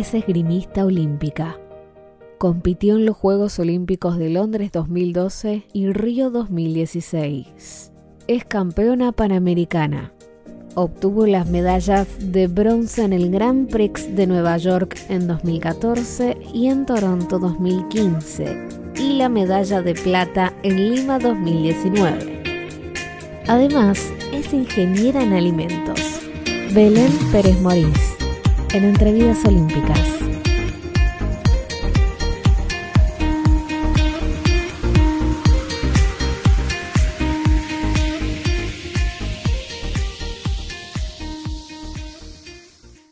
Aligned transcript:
es 0.00 0.14
esgrimista 0.14 0.86
olímpica. 0.86 1.58
Compitió 2.38 2.96
en 2.96 3.04
los 3.04 3.14
Juegos 3.14 3.58
Olímpicos 3.58 4.16
de 4.16 4.30
Londres 4.30 4.72
2012 4.72 5.66
y 5.70 5.92
Río 5.92 6.30
2016. 6.30 7.92
Es 8.26 8.44
campeona 8.46 9.12
panamericana. 9.12 10.14
Obtuvo 10.76 11.26
las 11.26 11.46
medallas 11.46 12.08
de 12.20 12.46
bronce 12.46 13.04
en 13.04 13.12
el 13.12 13.30
Grand 13.30 13.70
Prix 13.70 14.16
de 14.16 14.26
Nueva 14.26 14.56
York 14.56 14.98
en 15.10 15.26
2014 15.26 16.38
y 16.54 16.68
en 16.68 16.86
Toronto 16.86 17.38
2015 17.38 18.68
y 18.98 19.18
la 19.18 19.28
medalla 19.28 19.82
de 19.82 19.92
plata 19.92 20.54
en 20.62 20.94
Lima 20.94 21.18
2019. 21.18 23.42
Además, 23.46 24.10
es 24.32 24.54
ingeniera 24.54 25.22
en 25.22 25.34
alimentos. 25.34 26.00
Belén 26.72 27.12
Pérez 27.30 27.60
Morís, 27.60 28.11
en 28.74 28.84
Entrevidas 28.84 29.44
Olímpicas. 29.44 29.98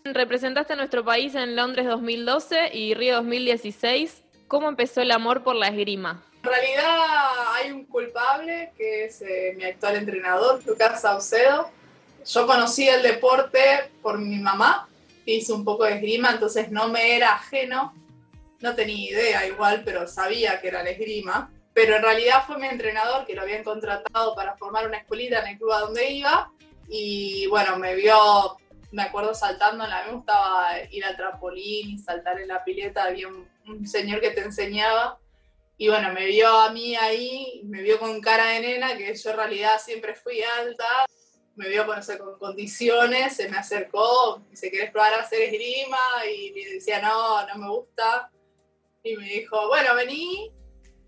Representaste 0.05 0.73
a 0.73 0.77
nuestro 0.77 1.05
país 1.05 1.35
en 1.35 1.57
Londres 1.57 1.87
2012 1.87 2.71
y 2.75 2.95
Río 2.95 3.17
2016. 3.17 4.23
¿Cómo 4.49 4.69
empezó 4.69 5.03
el 5.03 5.11
amor 5.11 5.43
por 5.43 5.57
la 5.57 5.69
esgrima? 5.69 6.23
En 6.43 6.51
realidad 6.51 7.07
hay 7.55 7.71
un 7.71 7.85
culpable 7.85 8.73
que 8.79 9.05
es 9.05 9.21
eh, 9.21 9.55
mi 9.59 9.65
actual 9.65 9.97
entrenador, 9.97 10.61
Lucas 10.67 11.03
Saucedo. 11.03 11.71
Yo 12.27 12.47
conocí 12.47 12.89
el 12.89 13.03
deporte 13.03 13.91
por 14.03 14.19
mi 14.19 14.39
mamá, 14.39 14.89
hice 15.37 15.53
un 15.53 15.65
poco 15.65 15.85
de 15.85 15.95
esgrima, 15.95 16.31
entonces 16.31 16.71
no 16.71 16.89
me 16.89 17.17
era 17.17 17.35
ajeno, 17.35 17.95
no 18.61 18.75
tenía 18.75 19.11
idea 19.11 19.47
igual, 19.47 19.83
pero 19.85 20.07
sabía 20.07 20.61
que 20.61 20.69
era 20.69 20.83
la 20.83 20.91
esgrima. 20.91 21.51
Pero 21.73 21.97
en 21.97 22.03
realidad 22.03 22.45
fue 22.47 22.59
mi 22.59 22.67
entrenador 22.67 23.25
que 23.25 23.35
lo 23.35 23.43
habían 23.43 23.65
contratado 23.65 24.35
para 24.35 24.57
formar 24.57 24.87
una 24.87 24.99
escuelita 24.99 25.41
en 25.41 25.49
el 25.49 25.59
club 25.59 25.73
a 25.73 25.81
donde 25.81 26.11
iba. 26.11 26.51
Y 26.89 27.47
bueno, 27.47 27.79
me 27.79 27.95
vio, 27.95 28.57
me 28.91 29.03
acuerdo 29.03 29.35
saltando, 29.35 29.85
a 29.85 29.87
mí 29.87 29.93
me 30.07 30.13
gustaba 30.17 30.69
ir 30.91 31.05
al 31.05 31.17
trampolín 31.17 31.91
y 31.91 31.99
saltar 31.99 32.41
en 32.41 32.49
la 32.49 32.65
pileta, 32.65 33.05
había 33.05 33.29
un 33.29 33.87
señor 33.87 34.21
que 34.21 34.31
te 34.31 34.41
enseñaba 34.41 35.21
y 35.81 35.89
bueno, 35.89 36.13
me 36.13 36.27
vio 36.27 36.47
a 36.47 36.71
mí 36.73 36.95
ahí, 36.95 37.63
me 37.65 37.81
vio 37.81 37.99
con 37.99 38.21
cara 38.21 38.49
de 38.49 38.61
nena, 38.61 38.99
que 38.99 39.15
yo 39.15 39.31
en 39.31 39.37
realidad 39.37 39.81
siempre 39.83 40.15
fui 40.15 40.43
alta, 40.43 40.85
me 41.61 41.69
vio 41.69 41.85
con, 41.85 42.01
con 42.01 42.39
condiciones, 42.39 43.37
se 43.37 43.51
me 43.51 43.59
acercó, 43.59 44.43
dice, 44.49 44.71
¿querés 44.71 44.91
probar 44.91 45.13
a 45.13 45.21
hacer 45.21 45.43
esgrima? 45.43 45.99
Y 46.27 46.53
le 46.53 46.75
decía, 46.75 47.03
no, 47.03 47.47
no 47.47 47.55
me 47.57 47.69
gusta. 47.69 48.31
Y 49.03 49.15
me 49.17 49.27
dijo, 49.27 49.69
bueno, 49.69 49.95
vení 49.95 50.51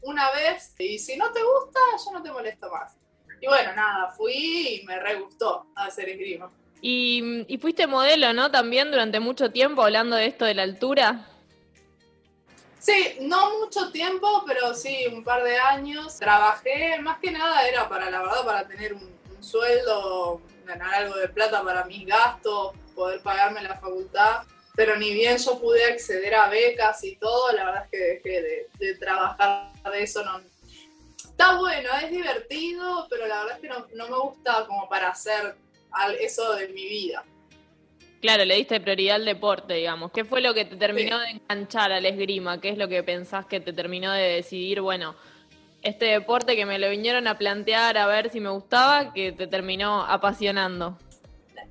una 0.03 0.31
vez 0.33 0.75
y 0.79 0.99
si 0.99 1.17
no 1.17 1.33
te 1.33 1.41
gusta, 1.43 1.81
yo 2.05 2.13
no 2.13 2.23
te 2.23 2.31
molesto 2.31 2.71
más. 2.71 2.99
Y 3.41 3.47
bueno, 3.47 3.75
nada, 3.75 4.11
fui 4.11 4.81
y 4.83 4.85
me 4.85 5.01
re 5.01 5.21
gustó 5.21 5.69
hacer 5.75 6.11
esgrima. 6.11 6.53
Y, 6.83 7.47
y 7.49 7.57
fuiste 7.57 7.87
modelo, 7.87 8.35
¿no? 8.35 8.51
También 8.51 8.91
durante 8.91 9.21
mucho 9.21 9.51
tiempo 9.51 9.83
hablando 9.83 10.17
de 10.17 10.27
esto 10.27 10.45
de 10.45 10.55
la 10.55 10.65
altura. 10.65 11.29
Sí, 12.79 13.17
no 13.23 13.59
mucho 13.59 13.91
tiempo, 13.91 14.45
pero 14.47 14.75
sí 14.75 15.07
un 15.07 15.25
par 15.25 15.45
de 15.45 15.57
años. 15.57 16.19
Trabajé, 16.19 16.99
más 17.01 17.19
que 17.21 17.31
nada 17.31 17.67
era 17.67 17.89
para, 17.89 18.11
la 18.11 18.21
verdad, 18.21 18.45
para 18.45 18.69
tener 18.69 18.93
un, 18.93 19.22
sueldo, 19.43 20.41
ganar 20.65 20.95
algo 20.95 21.17
de 21.17 21.29
plata 21.29 21.63
para 21.63 21.85
mis 21.85 22.07
gastos, 22.07 22.73
poder 22.95 23.21
pagarme 23.23 23.63
la 23.63 23.77
facultad. 23.77 24.43
Pero 24.75 24.97
ni 24.97 25.13
bien 25.13 25.37
yo 25.37 25.61
pude 25.61 25.85
acceder 25.85 26.35
a 26.35 26.49
becas 26.49 27.05
y 27.05 27.17
todo, 27.17 27.53
la 27.53 27.67
verdad 27.67 27.85
es 27.85 27.91
que 27.91 27.99
dejé 27.99 28.69
de, 28.79 28.95
trabajar 28.95 29.71
de 29.93 30.03
eso. 30.03 30.25
No, 30.25 30.41
está 31.17 31.59
bueno, 31.59 31.91
es 32.03 32.11
divertido, 32.11 33.07
pero 33.11 33.27
la 33.27 33.41
verdad 33.41 33.57
es 33.57 33.61
que 33.61 33.69
no, 33.69 33.87
no 33.95 34.09
me 34.09 34.19
gusta 34.19 34.65
como 34.67 34.89
para 34.89 35.11
hacer 35.11 35.57
eso 36.21 36.55
de 36.55 36.69
mi 36.69 36.89
vida. 36.89 37.23
Claro, 38.23 38.45
le 38.45 38.55
diste 38.55 38.81
prioridad 38.81 39.17
al 39.17 39.25
deporte, 39.25 39.75
digamos. 39.75 40.13
¿Qué 40.13 40.25
fue 40.25 40.41
lo 40.41 40.55
que 40.55 40.65
te 40.65 40.77
terminó 40.77 41.19
de 41.19 41.31
enganchar 41.31 41.91
al 41.91 42.07
esgrima? 42.07 42.61
¿Qué 42.61 42.69
es 42.69 42.79
lo 42.79 42.87
que 42.89 43.03
pensás 43.03 43.47
que 43.47 43.59
te 43.59 43.73
terminó 43.73 44.13
de 44.13 44.23
decidir, 44.23 44.81
bueno, 44.81 45.17
este 45.83 46.07
deporte 46.07 46.57
que 46.57 46.67
me 46.67 46.79
lo 46.79 46.89
vinieron 46.89 47.27
a 47.27 47.37
plantear 47.37 47.99
a 47.99 48.07
ver 48.07 48.31
si 48.31 48.41
me 48.41 48.51
gustaba, 48.51 49.13
que 49.13 49.33
te 49.33 49.47
terminó 49.47 50.05
apasionando? 50.05 50.97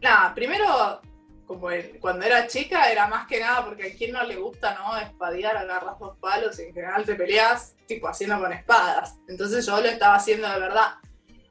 Nada, 0.01 0.33
primero, 0.33 1.01
como 1.45 1.67
cuando 1.99 2.25
era 2.25 2.47
chica, 2.47 2.91
era 2.91 3.07
más 3.07 3.27
que 3.27 3.39
nada 3.39 3.65
porque 3.65 3.91
a 3.91 3.95
quien 3.95 4.13
no 4.13 4.23
le 4.23 4.35
gusta, 4.35 4.75
¿no? 4.75 4.97
Espadear, 4.97 5.57
agarras 5.57 5.99
dos 5.99 6.17
palos 6.17 6.59
y 6.59 6.63
en 6.63 6.73
general 6.73 7.05
te 7.05 7.15
peleas, 7.15 7.75
tipo, 7.87 8.07
haciendo 8.07 8.39
con 8.39 8.51
espadas. 8.51 9.17
Entonces 9.27 9.65
yo 9.65 9.79
lo 9.79 9.87
estaba 9.87 10.15
haciendo 10.15 10.49
de 10.49 10.59
verdad. 10.59 10.93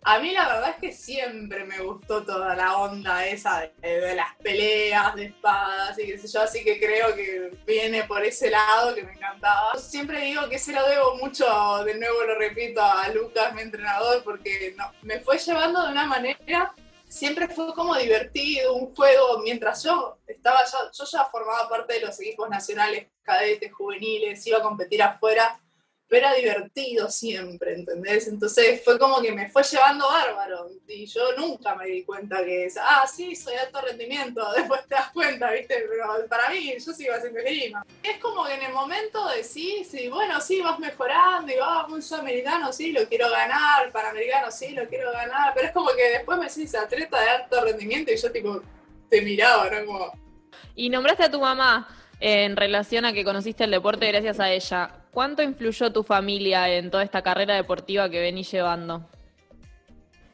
A 0.03 0.19
mí 0.19 0.33
la 0.33 0.49
verdad 0.49 0.71
es 0.71 0.77
que 0.77 0.93
siempre 0.93 1.65
me 1.65 1.79
gustó 1.81 2.25
toda 2.25 2.57
la 2.57 2.79
onda 2.79 3.27
esa 3.27 3.71
de, 3.83 4.15
las 4.15 4.35
peleas 4.37 5.15
de 5.15 5.27
espadas 5.27 5.99
y 5.99 6.07
qué 6.07 6.19
sé 6.19 6.27
yo, 6.27 6.41
así 6.41 6.65
que 6.65 6.81
creo 6.81 7.15
que 7.15 7.51
viene 7.67 8.05
por 8.05 8.25
ese 8.25 8.51
lado 8.51 8.95
que 8.95 9.03
me 9.03 9.13
encantaba. 9.13 9.77
siempre 9.77 10.23
digo 10.23 10.49
que 10.49 10.59
se 10.59 10.73
lo 10.73 10.89
debo 10.89 11.17
mucho, 11.17 11.85
de 11.85 11.99
nuevo 11.99 12.23
lo 12.23 12.35
repito, 12.39 12.81
a 12.83 13.11
Lucas, 13.11 13.53
mi 13.53 13.61
entrenador, 13.61 14.25
porque 14.25 14.75
no, 14.77 14.91
me 15.03 15.21
fue 15.21 15.37
llevando 15.37 15.83
de 15.83 15.93
una 15.93 16.07
manera, 16.07 16.75
siempre 17.07 17.49
fue 17.49 17.75
como 17.75 17.95
divertido, 17.97 18.75
un 18.75 18.95
juego, 18.95 19.41
mientras 19.43 19.83
yo 19.83 20.17
estaba, 20.27 20.65
ya, 20.65 20.79
yo 20.93 21.05
ya 21.05 21.25
formaba 21.27 21.69
parte 21.69 21.95
de 21.95 22.07
los 22.07 22.19
equipos 22.21 22.49
nacionales, 22.49 23.09
cadetes, 23.23 23.71
juveniles, 23.71 24.47
iba 24.47 24.59
a 24.59 24.63
competir 24.63 25.03
afuera 25.03 25.61
pero 26.11 26.27
era 26.27 26.35
divertido 26.35 27.09
siempre, 27.09 27.75
¿entendés? 27.75 28.27
Entonces 28.27 28.83
fue 28.85 28.99
como 28.99 29.23
que 29.23 29.31
me 29.31 29.49
fue 29.49 29.63
llevando 29.63 30.09
bárbaro 30.09 30.69
y 30.89 31.07
yo 31.07 31.21
nunca 31.39 31.77
me 31.77 31.87
di 31.87 32.03
cuenta 32.03 32.45
que 32.45 32.65
es, 32.65 32.77
ah, 32.77 33.07
sí, 33.07 33.37
soy 33.37 33.55
alto 33.55 33.81
rendimiento, 33.81 34.45
después 34.57 34.85
te 34.89 34.97
das 34.97 35.11
cuenta, 35.13 35.53
¿viste? 35.53 35.87
Pero 35.89 36.29
para 36.29 36.51
mí 36.51 36.75
yo 36.85 36.93
sigo 36.93 37.15
haciendo 37.15 37.39
esgrima. 37.39 37.87
Es 38.03 38.19
como 38.19 38.45
que 38.45 38.55
en 38.55 38.63
el 38.65 38.73
momento 38.73 39.29
de 39.29 39.45
sí, 39.45 39.87
sí, 39.89 40.09
bueno, 40.09 40.41
sí, 40.41 40.61
vas 40.61 40.81
mejorando 40.81 41.53
y 41.53 41.57
vas, 41.57 41.89
un 41.89 42.03
sudamericano, 42.03 42.73
sí, 42.73 42.91
lo 42.91 43.07
quiero 43.09 43.31
ganar, 43.31 43.93
panamericano, 43.93 44.51
sí, 44.51 44.71
lo 44.71 44.89
quiero 44.89 45.13
ganar, 45.13 45.53
pero 45.55 45.69
es 45.69 45.73
como 45.73 45.91
que 45.91 46.11
después 46.11 46.39
me 46.39 46.49
decís 46.49 46.75
atleta 46.75 47.21
de 47.21 47.29
alto 47.29 47.65
rendimiento 47.65 48.13
y 48.13 48.17
yo 48.17 48.33
tipo 48.33 48.61
te 49.09 49.23
miraba, 49.23 49.71
¿no? 49.71 49.87
Como... 49.87 50.13
Y 50.75 50.89
nombraste 50.89 51.23
a 51.23 51.31
tu 51.31 51.41
mamá 51.41 51.87
en 52.19 52.57
relación 52.57 53.05
a 53.05 53.13
que 53.13 53.23
conociste 53.23 53.63
el 53.63 53.71
deporte 53.71 54.09
gracias 54.09 54.41
a 54.41 54.51
ella. 54.51 55.00
¿Cuánto 55.13 55.43
influyó 55.43 55.93
tu 55.93 56.05
familia 56.05 56.69
en 56.69 56.91
toda 56.91 57.03
esta 57.03 57.23
carrera 57.23 57.55
deportiva 57.55 58.09
que 58.09 58.21
venís 58.21 58.51
llevando? 58.51 59.09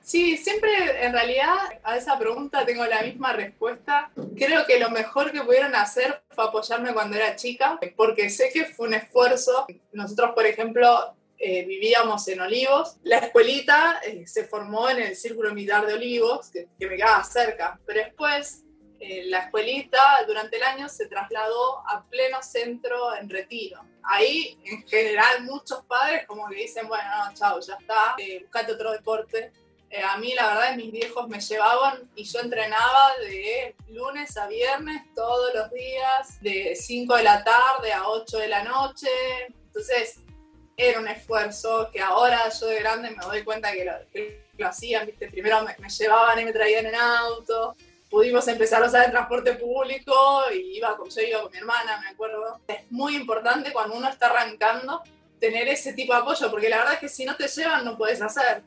Sí, 0.03 0.37
siempre 0.37 1.05
en 1.05 1.13
realidad 1.13 1.57
a 1.83 1.97
esa 1.97 2.17
pregunta 2.17 2.65
tengo 2.65 2.85
la 2.87 3.03
misma 3.03 3.33
respuesta. 3.33 4.11
Creo 4.37 4.65
que 4.67 4.79
lo 4.79 4.91
mejor 4.91 5.33
que 5.33 5.41
pudieron 5.41 5.75
hacer 5.75 6.23
fue 6.31 6.45
apoyarme 6.45 6.93
cuando 6.93 7.17
era 7.17 7.35
chica, 7.35 7.79
porque 7.97 8.31
sé 8.31 8.51
que 8.53 8.67
fue 8.67 8.87
un 8.87 8.95
esfuerzo. 8.95 9.67
Nosotros, 9.93 10.31
por 10.33 10.47
ejemplo, 10.47 11.17
eh, 11.39 11.65
vivíamos 11.65 12.29
en 12.29 12.41
Olivos. 12.41 12.99
La 13.03 13.19
escuelita 13.19 14.01
eh, 14.07 14.27
se 14.27 14.45
formó 14.45 14.89
en 14.89 14.99
el 14.99 15.17
Círculo 15.17 15.53
Militar 15.53 15.87
de 15.87 15.95
Olivos, 15.95 16.51
que, 16.51 16.69
que 16.79 16.87
me 16.87 16.97
quedaba 16.97 17.25
cerca, 17.25 17.81
pero 17.85 18.05
después 18.05 18.63
eh, 18.99 19.25
la 19.27 19.41
escuelita 19.41 20.25
durante 20.27 20.57
el 20.57 20.63
año 20.63 20.89
se 20.89 21.07
trasladó 21.07 21.87
a 21.87 22.05
pleno 22.09 22.43
centro 22.43 23.15
en 23.15 23.29
retiro. 23.29 23.85
Ahí, 24.03 24.59
en 24.65 24.87
general, 24.89 25.43
muchos 25.43 25.85
padres 25.85 26.27
como 26.27 26.49
que 26.49 26.57
dicen, 26.57 26.89
bueno, 26.89 27.05
no, 27.05 27.35
chao, 27.35 27.61
ya 27.61 27.75
está, 27.75 28.15
eh, 28.19 28.41
buscate 28.41 28.73
otro 28.73 28.93
deporte. 28.93 29.53
Eh, 29.91 30.03
a 30.03 30.17
mí, 30.17 30.35
la 30.35 30.49
verdad, 30.49 30.77
mis 30.77 30.91
viejos 30.93 31.29
me 31.29 31.41
llevaban 31.41 32.11
y 32.15 32.25
yo 32.25 32.41
entrenaba 32.41 33.17
de 33.19 33.77
lunes 33.89 34.37
a 34.37 34.47
viernes 34.47 35.03
todos 35.15 35.55
los 35.55 35.71
días, 35.71 36.41
de 36.41 36.75
5 36.75 37.17
de 37.17 37.23
la 37.23 37.45
tarde 37.45 37.93
a 37.93 38.09
8 38.09 38.39
de 38.39 38.49
la 38.49 38.63
noche. 38.65 39.09
Entonces, 39.67 40.21
era 40.77 41.01
un 41.01 41.09
esfuerzo 41.09 41.91
que 41.93 42.01
ahora 42.01 42.49
yo 42.49 42.67
de 42.67 42.81
grande 42.81 43.11
me 43.11 43.25
doy 43.25 43.45
cuenta 43.45 43.73
que 43.73 43.85
lo, 44.57 44.67
hacían, 44.67 45.07
¿viste? 45.07 45.29
Primero 45.29 45.63
me, 45.63 45.77
me 45.79 45.89
llevaban 45.89 46.39
y 46.41 46.45
me 46.45 46.53
traían 46.53 46.87
en 46.87 46.95
auto 46.95 47.77
pudimos 48.11 48.47
empezar 48.49 48.83
a 48.83 48.87
usar 48.87 49.07
el 49.07 49.11
transporte 49.11 49.55
público 49.55 50.15
y 50.53 50.79
iba 50.79 50.97
con, 50.97 51.09
yo 51.09 51.21
iba 51.21 51.43
con 51.43 51.53
mi 51.53 51.59
hermana, 51.59 52.01
me 52.01 52.09
acuerdo. 52.09 52.61
Es 52.67 52.91
muy 52.91 53.17
importante 53.17 53.73
cuando 53.73 53.97
uno 53.97 54.09
está 54.09 54.27
arrancando 54.27 55.03
tener 55.41 55.69
ese 55.69 55.93
tipo 55.93 56.13
de 56.13 56.21
apoyo, 56.21 56.51
porque 56.51 56.69
la 56.69 56.79
verdad 56.79 56.95
es 56.95 57.01
que 57.01 57.09
si 57.09 57.25
no 57.25 57.37
te 57.37 57.49
llevan 57.49 57.85
no 57.85 57.97
puedes 57.97 58.23
hacer. 58.23 58.63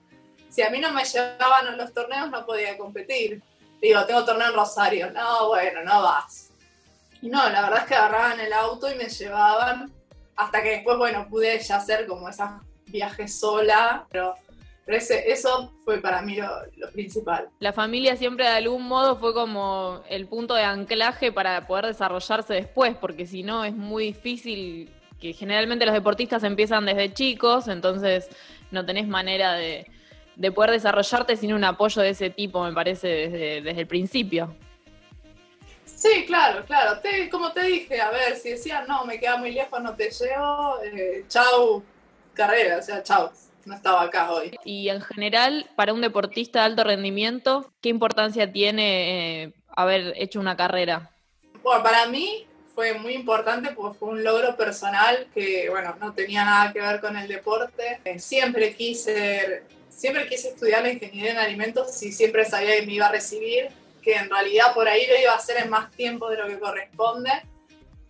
Si 0.49 0.61
a 0.61 0.69
mí 0.69 0.79
no 0.79 0.91
me 0.91 1.03
llevaban 1.03 1.67
a 1.67 1.71
los 1.75 1.93
torneos 1.93 2.29
no 2.29 2.45
podía 2.45 2.77
competir. 2.77 3.41
Digo, 3.81 4.05
tengo 4.05 4.25
torneo 4.25 4.49
en 4.49 4.53
Rosario. 4.53 5.11
No, 5.11 5.47
bueno, 5.47 5.83
no 5.83 6.01
vas. 6.01 6.49
Y 7.21 7.29
no, 7.29 7.49
la 7.49 7.61
verdad 7.61 7.79
es 7.79 7.85
que 7.85 7.95
agarraban 7.95 8.39
el 8.39 8.53
auto 8.53 8.91
y 8.91 8.95
me 8.95 9.09
llevaban 9.09 9.91
hasta 10.35 10.63
que 10.63 10.69
después, 10.69 10.97
bueno, 10.97 11.27
pude 11.29 11.59
ya 11.59 11.77
hacer 11.77 12.07
como 12.07 12.29
esos 12.29 12.49
viajes 12.85 13.39
sola, 13.39 14.07
pero 14.09 14.35
Pero 14.85 14.97
ese, 14.97 15.31
eso 15.31 15.73
fue 15.85 15.99
para 15.99 16.21
mí 16.21 16.35
lo, 16.35 16.47
lo, 16.77 16.89
principal. 16.91 17.49
La 17.59 17.73
familia 17.73 18.15
siempre 18.15 18.45
de 18.45 18.51
algún 18.51 18.87
modo 18.87 19.17
fue 19.17 19.33
como 19.33 20.01
el 20.09 20.27
punto 20.27 20.55
de 20.55 20.63
anclaje 20.63 21.31
para 21.31 21.67
poder 21.67 21.85
desarrollarse 21.85 22.55
después, 22.55 22.95
porque 22.95 23.27
si 23.27 23.43
no 23.43 23.63
es 23.63 23.73
muy 23.73 24.05
difícil, 24.05 24.89
que 25.19 25.33
generalmente 25.33 25.85
los 25.85 25.93
deportistas 25.93 26.43
empiezan 26.43 26.85
desde 26.85 27.13
chicos, 27.13 27.67
entonces 27.67 28.29
no 28.71 28.85
tenés 28.85 29.07
manera 29.07 29.53
de, 29.53 29.85
de 30.39 30.51
poder 30.53 30.71
desarrollarte 30.71 31.35
sin 31.35 31.53
un 31.53 31.65
apoyo 31.65 32.01
de 32.01 32.09
ese 32.09 32.29
tipo, 32.29 32.63
me 32.63 32.73
parece, 32.73 33.07
desde, 33.07 33.61
desde 33.61 33.81
el 33.81 33.87
principio. 33.87 34.55
Sí, 35.83 36.23
claro, 36.25 36.63
claro. 36.65 37.01
como 37.29 37.51
te 37.51 37.63
dije, 37.63 37.99
a 37.99 38.09
ver, 38.09 38.37
si 38.37 38.51
decían, 38.51 38.85
no, 38.87 39.03
me 39.03 39.19
queda 39.19 39.35
muy 39.35 39.51
lejos, 39.51 39.81
no 39.81 39.95
te 39.95 40.09
llevo, 40.09 40.81
eh, 40.81 41.25
chau, 41.27 41.83
carrera, 42.33 42.77
o 42.77 42.81
sea, 42.81 43.03
chau, 43.03 43.29
no 43.65 43.75
estaba 43.75 44.03
acá 44.03 44.31
hoy. 44.31 44.55
Y 44.63 44.89
en 44.89 45.01
general, 45.01 45.69
para 45.75 45.93
un 45.93 46.01
deportista 46.01 46.59
de 46.59 46.65
alto 46.65 46.83
rendimiento, 46.83 47.71
¿qué 47.81 47.89
importancia 47.89 48.51
tiene 48.51 49.43
eh, 49.43 49.53
haber 49.75 50.13
hecho 50.15 50.39
una 50.39 50.55
carrera? 50.55 51.11
Bueno, 51.63 51.83
para 51.83 52.05
mí 52.07 52.45
fue 52.73 52.93
muy 52.93 53.13
importante 53.13 53.71
porque 53.71 53.97
fue 53.97 54.09
un 54.09 54.23
logro 54.23 54.55
personal 54.55 55.27
que, 55.33 55.69
bueno, 55.69 55.95
no 55.99 56.13
tenía 56.13 56.45
nada 56.45 56.71
que 56.71 56.79
ver 56.79 57.01
con 57.01 57.17
el 57.17 57.27
deporte. 57.27 57.99
Eh, 58.05 58.19
siempre 58.19 58.73
quise, 58.73 59.63
siempre 59.89 60.27
quise 60.27 60.49
estudiar 60.49 60.83
la 60.83 60.91
ingeniería 60.91 61.31
en 61.31 61.37
alimentos 61.39 62.01
y 62.03 62.11
siempre 62.11 62.45
sabía 62.45 62.79
que 62.79 62.85
me 62.85 62.93
iba 62.93 63.07
a 63.07 63.11
recibir 63.11 63.69
que 64.01 64.15
en 64.15 64.29
realidad 64.29 64.73
por 64.73 64.87
ahí 64.87 65.05
lo 65.07 65.19
iba 65.19 65.33
a 65.33 65.35
hacer 65.35 65.57
en 65.57 65.69
más 65.69 65.91
tiempo 65.91 66.29
de 66.29 66.37
lo 66.37 66.47
que 66.47 66.59
corresponde, 66.59 67.31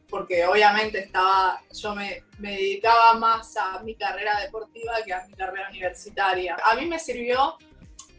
porque 0.10 0.46
obviamente 0.46 1.00
estaba, 1.00 1.62
yo 1.72 1.96
me, 1.96 2.24
dedicaba 2.38 3.14
más 3.14 3.56
a 3.58 3.82
mi 3.84 3.96
carrera 3.96 4.40
deportiva 4.42 4.94
que 5.06 5.14
a 5.14 5.26
mi 5.28 5.34
carrera 5.34 5.70
universitaria. 5.70 6.58
A 6.64 6.76
mí 6.76 6.86
me 6.86 6.98
sirvió 6.98 7.58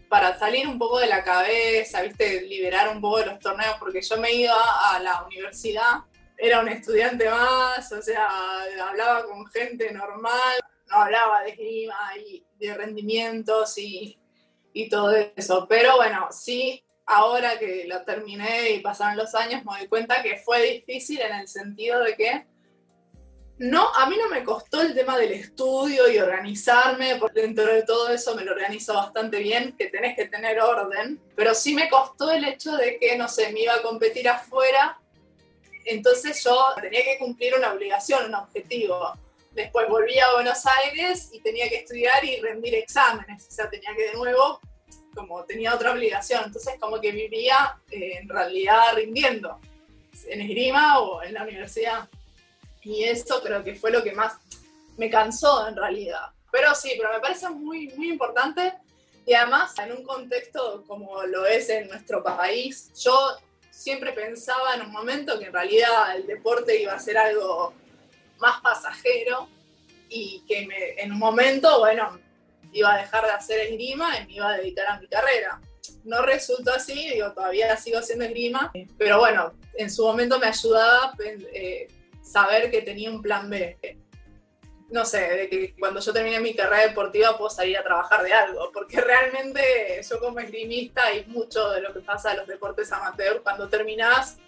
para 0.09 0.39
salir 0.39 0.67
un 0.67 0.79
poco 0.79 0.99
de 0.99 1.07
la 1.07 1.25
cabeza, 1.25 2.03
¿viste? 2.03 2.43
liberar 2.43 2.89
un 2.89 3.01
poco 3.01 3.19
de 3.19 3.27
los 3.27 3.39
torneos, 3.39 3.77
porque 3.79 4.03
yo 4.03 4.17
me 4.19 4.33
iba 4.33 4.93
a 4.93 4.99
la 5.01 5.23
universidad, 5.25 6.01
era 6.37 6.61
un 6.61 6.69
estudiante 6.69 7.29
más, 7.29 7.93
o 7.93 8.03
sea, 8.03 8.29
hablaba 8.89 9.25
con 9.25 9.47
gente 9.47 9.93
normal, 9.93 10.59
no 10.89 10.97
hablaba 10.97 11.43
de 11.43 11.55
clima 11.55 12.17
y 12.17 12.45
de 12.59 12.75
rendimientos 12.75 13.79
y, 13.79 14.19
y 14.73 14.89
todo 14.89 15.13
eso, 15.13 15.67
pero 15.69 15.97
bueno, 15.97 16.29
sí 16.31 16.83
ahora 17.11 17.59
que 17.59 17.85
lo 17.89 18.03
terminé 18.05 18.71
y 18.71 18.81
pasaron 18.81 19.17
los 19.17 19.35
años, 19.35 19.65
me 19.65 19.79
doy 19.79 19.89
cuenta 19.89 20.23
que 20.23 20.37
fue 20.39 20.63
difícil 20.63 21.21
en 21.21 21.35
el 21.35 21.49
sentido 21.49 22.03
de 22.05 22.15
que 22.15 22.47
no, 23.59 23.93
a 23.95 24.09
mí 24.09 24.17
no 24.17 24.29
me 24.29 24.45
costó 24.45 24.81
el 24.81 24.95
tema 24.95 25.19
del 25.19 25.33
estudio 25.33 26.11
y 26.11 26.19
organizarme, 26.19 27.17
porque 27.17 27.43
dentro 27.43 27.67
de 27.67 27.83
todo 27.83 28.09
eso 28.09 28.35
me 28.35 28.45
lo 28.45 28.53
organizo 28.53 28.95
bastante 28.95 29.39
bien, 29.41 29.77
que 29.77 29.89
tenés 29.89 30.17
que 30.17 30.29
tener 30.29 30.61
orden, 30.61 31.21
pero 31.35 31.53
sí 31.53 31.75
me 31.75 31.91
costó 31.91 32.31
el 32.31 32.45
hecho 32.45 32.77
de 32.77 32.99
que, 32.99 33.19
no 33.19 33.29
sé, 33.29 33.53
me 33.53 33.61
iba 33.61 33.75
a 33.75 33.83
competir 33.83 34.29
afuera, 34.29 34.99
entonces 35.85 36.43
yo 36.45 36.59
tenía 36.81 37.03
que 37.03 37.19
cumplir 37.19 37.55
una 37.57 37.73
obligación, 37.73 38.27
un 38.27 38.35
objetivo. 38.37 39.13
Después 39.51 39.89
volví 39.89 40.19
a 40.21 40.33
Buenos 40.35 40.65
Aires 40.65 41.29
y 41.33 41.41
tenía 41.41 41.69
que 41.69 41.79
estudiar 41.79 42.25
y 42.25 42.41
rendir 42.41 42.77
exámenes, 42.77 43.49
o 43.49 43.51
sea, 43.51 43.69
tenía 43.69 43.91
que 43.97 44.11
de 44.11 44.15
nuevo 44.15 44.61
como 45.15 45.45
tenía 45.45 45.75
otra 45.75 45.93
obligación, 45.93 46.45
entonces 46.47 46.75
como 46.81 47.01
que 47.01 47.13
vivía 47.13 47.79
eh, 47.91 48.19
en 48.21 48.29
realidad 48.29 48.95
rindiendo 48.95 49.61
en 50.29 50.43
esgrima 50.43 51.01
o 51.01 51.23
en 51.23 51.35
la 51.35 51.43
universidad. 51.43 52.09
Y 52.83 53.05
eso 53.05 53.43
creo 53.43 53.63
que 53.63 53.75
fue 53.75 53.91
lo 53.91 54.03
que 54.03 54.13
más 54.13 54.35
me 54.97 55.11
cansó 55.11 55.67
en 55.69 55.77
realidad. 55.77 56.31
Pero 56.51 56.75
sí, 56.75 56.93
pero 56.97 57.13
me 57.13 57.21
parece 57.21 57.49
muy, 57.51 57.89
muy 57.91 58.11
importante 58.11 58.75
y 59.27 59.35
además 59.35 59.79
en 59.79 59.93
un 59.93 60.03
contexto 60.03 60.85
como 60.87 61.23
lo 61.25 61.47
es 61.47 61.69
en 61.69 61.89
nuestro 61.89 62.23
país, 62.23 62.91
yo 63.03 63.37
siempre 63.71 64.13
pensaba 64.13 64.75
en 64.75 64.83
un 64.83 64.91
momento 64.91 65.39
que 65.39 65.47
en 65.47 65.53
realidad 65.53 66.17
el 66.17 66.27
deporte 66.27 66.81
iba 66.81 66.93
a 66.93 66.99
ser 66.99 67.17
algo 67.17 67.73
más 68.39 68.61
pasajero 68.61 69.49
y 70.09 70.43
que 70.49 70.67
en 70.99 71.13
un 71.13 71.19
momento, 71.19 71.79
bueno, 71.79 72.19
iba 72.73 72.95
a 72.95 72.99
dejar 72.99 73.25
de 73.25 73.33
hacer 73.33 73.61
esgrima 73.61 74.19
y 74.19 74.27
me 74.27 74.33
iba 74.35 74.51
a 74.51 74.59
dedicar 74.59 74.87
a 74.89 75.01
mi 75.01 75.07
carrera. 75.09 75.61
No 76.05 76.23
resultó 76.23 76.73
así, 76.73 77.11
digo, 77.11 77.33
todavía 77.33 77.77
sigo 77.77 77.99
haciendo 77.99 78.25
esgrima, 78.25 78.73
pero 78.99 79.19
bueno, 79.19 79.53
en 79.75 79.91
su 79.91 80.05
momento 80.05 80.39
me 80.39 80.47
ayudaba 80.47 81.15
eh, 81.19 81.89
saber 82.23 82.71
que 82.71 82.83
tenía 82.83 83.11
un 83.11 83.23
plan 83.23 83.51
B. 83.51 83.99
No 84.89 85.05
sé, 85.05 85.21
de 85.21 85.49
que 85.49 85.75
cuando 85.79 86.01
yo 86.01 86.13
termine 86.13 86.41
mi 86.41 86.55
carrera 86.55 86.89
deportiva 86.89 87.39
puedo 87.39 87.51
salir 87.51 87.79
a 87.79 87.85
trabajar 87.85 88.25
de 88.25 88.33
algo, 88.33 88.73
porque 88.73 89.01
realmente 89.01 90.01
yo 90.09 90.19
como 90.19 90.41
esgrimista 90.41 91.15
y 91.15 91.25
mucho 91.27 91.71
de 91.71 91.81
lo 91.81 91.93
que 91.93 92.01
pasa 92.01 92.33
en 92.33 92.39
los 92.39 92.47
deportes 92.49 92.91
amateur, 92.91 93.41
cuando 93.43 93.69
terminas 93.69 94.39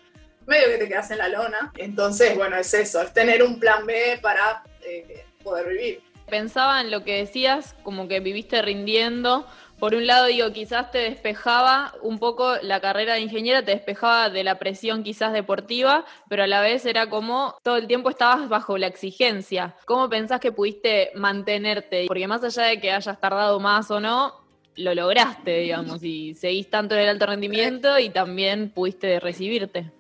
medio 0.46 0.66
que 0.66 0.78
te 0.78 0.88
quedas 0.88 1.10
en 1.12 1.18
la 1.18 1.28
lona. 1.28 1.72
Entonces, 1.76 2.36
bueno, 2.36 2.56
es 2.56 2.74
eso, 2.74 3.00
es 3.00 3.12
tener 3.12 3.42
un 3.42 3.60
plan 3.60 3.86
B 3.86 4.18
para 4.20 4.64
eh, 4.80 5.24
poder 5.44 5.68
vivir 5.68 6.11
pensaba 6.32 6.80
en 6.80 6.90
lo 6.90 7.04
que 7.04 7.18
decías, 7.18 7.76
como 7.82 8.08
que 8.08 8.20
viviste 8.20 8.62
rindiendo. 8.62 9.46
Por 9.78 9.94
un 9.94 10.06
lado, 10.06 10.28
digo, 10.28 10.50
quizás 10.50 10.90
te 10.90 10.96
despejaba 10.96 11.92
un 12.00 12.18
poco 12.18 12.56
la 12.62 12.80
carrera 12.80 13.14
de 13.14 13.20
ingeniera, 13.20 13.62
te 13.62 13.72
despejaba 13.72 14.30
de 14.30 14.42
la 14.42 14.58
presión 14.58 15.02
quizás 15.02 15.34
deportiva, 15.34 16.06
pero 16.30 16.44
a 16.44 16.46
la 16.46 16.62
vez 16.62 16.86
era 16.86 17.10
como 17.10 17.54
todo 17.62 17.76
el 17.76 17.86
tiempo 17.86 18.08
estabas 18.08 18.48
bajo 18.48 18.78
la 18.78 18.86
exigencia. 18.86 19.76
¿Cómo 19.84 20.08
pensás 20.08 20.40
que 20.40 20.52
pudiste 20.52 21.10
mantenerte? 21.16 22.06
Porque 22.08 22.26
más 22.26 22.42
allá 22.42 22.62
de 22.62 22.80
que 22.80 22.92
hayas 22.92 23.20
tardado 23.20 23.60
más 23.60 23.90
o 23.90 24.00
no, 24.00 24.40
lo 24.76 24.94
lograste, 24.94 25.58
digamos, 25.58 26.02
y 26.02 26.32
seguís 26.32 26.70
tanto 26.70 26.94
en 26.94 27.02
el 27.02 27.08
alto 27.10 27.26
rendimiento 27.26 27.98
y 27.98 28.08
también 28.08 28.70
pudiste 28.70 29.20
recibirte. 29.20 29.92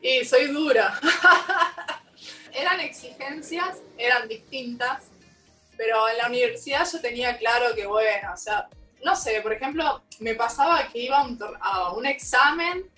Y 0.00 0.24
soy 0.24 0.46
dura. 0.46 0.98
eran 2.58 2.80
exigencias, 2.80 3.78
eran 3.96 4.28
distintas, 4.28 5.10
pero 5.78 6.08
en 6.08 6.18
la 6.18 6.26
universidad 6.26 6.86
yo 6.92 7.00
tenía 7.00 7.38
claro 7.38 7.74
que, 7.74 7.86
bueno, 7.86 8.32
o 8.34 8.36
sea, 8.36 8.68
no 9.04 9.14
sé, 9.14 9.40
por 9.40 9.52
ejemplo, 9.52 10.02
me 10.18 10.34
pasaba 10.34 10.88
que 10.92 10.98
iba 10.98 11.24
a 11.60 11.92
un, 11.92 12.04
examen 12.04 12.90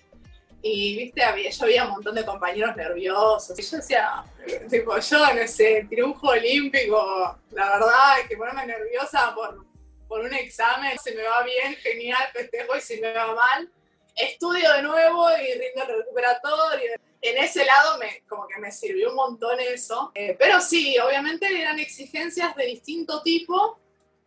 y, 0.63 0.97
viste, 0.97 1.23
había, 1.23 1.51
yo 1.51 1.63
había 1.65 1.85
un 1.85 1.91
montón 1.91 2.15
de 2.15 2.25
compañeros 2.25 2.75
nerviosos. 2.75 3.57
Y 3.57 3.61
yo 3.61 3.77
decía, 3.77 4.23
tipo, 4.69 4.97
yo 4.97 5.29
en 5.29 5.37
ese 5.37 5.85
triunfo 5.89 6.29
olímpico, 6.29 7.39
la 7.51 7.73
verdad 7.73 8.19
es 8.21 8.27
que 8.27 8.35
ponerme 8.35 8.65
nerviosa 8.65 9.33
por, 9.35 9.63
por 10.07 10.21
un 10.21 10.33
examen, 10.33 10.97
si 10.97 11.13
me 11.13 11.23
va 11.23 11.43
bien, 11.43 11.75
genial, 11.75 12.27
festejo, 12.33 12.75
y 12.75 12.81
si 12.81 12.99
me 12.99 13.13
va 13.13 13.35
mal, 13.35 13.69
estudio 14.15 14.73
de 14.73 14.81
nuevo 14.81 15.29
y 15.37 15.53
rindo 15.53 15.83
el 15.87 15.97
recuperatorio 15.99 16.93
en 17.21 17.37
ese 17.37 17.65
lado 17.65 17.97
me, 17.99 18.23
como 18.27 18.47
que 18.47 18.59
me 18.59 18.71
sirvió 18.71 19.09
un 19.09 19.15
montón 19.15 19.59
eso. 19.59 20.11
Eh, 20.15 20.35
pero 20.39 20.59
sí, 20.59 20.97
obviamente 20.99 21.47
eran 21.47 21.79
exigencias 21.79 22.55
de 22.55 22.65
distinto 22.65 23.21
tipo, 23.21 23.79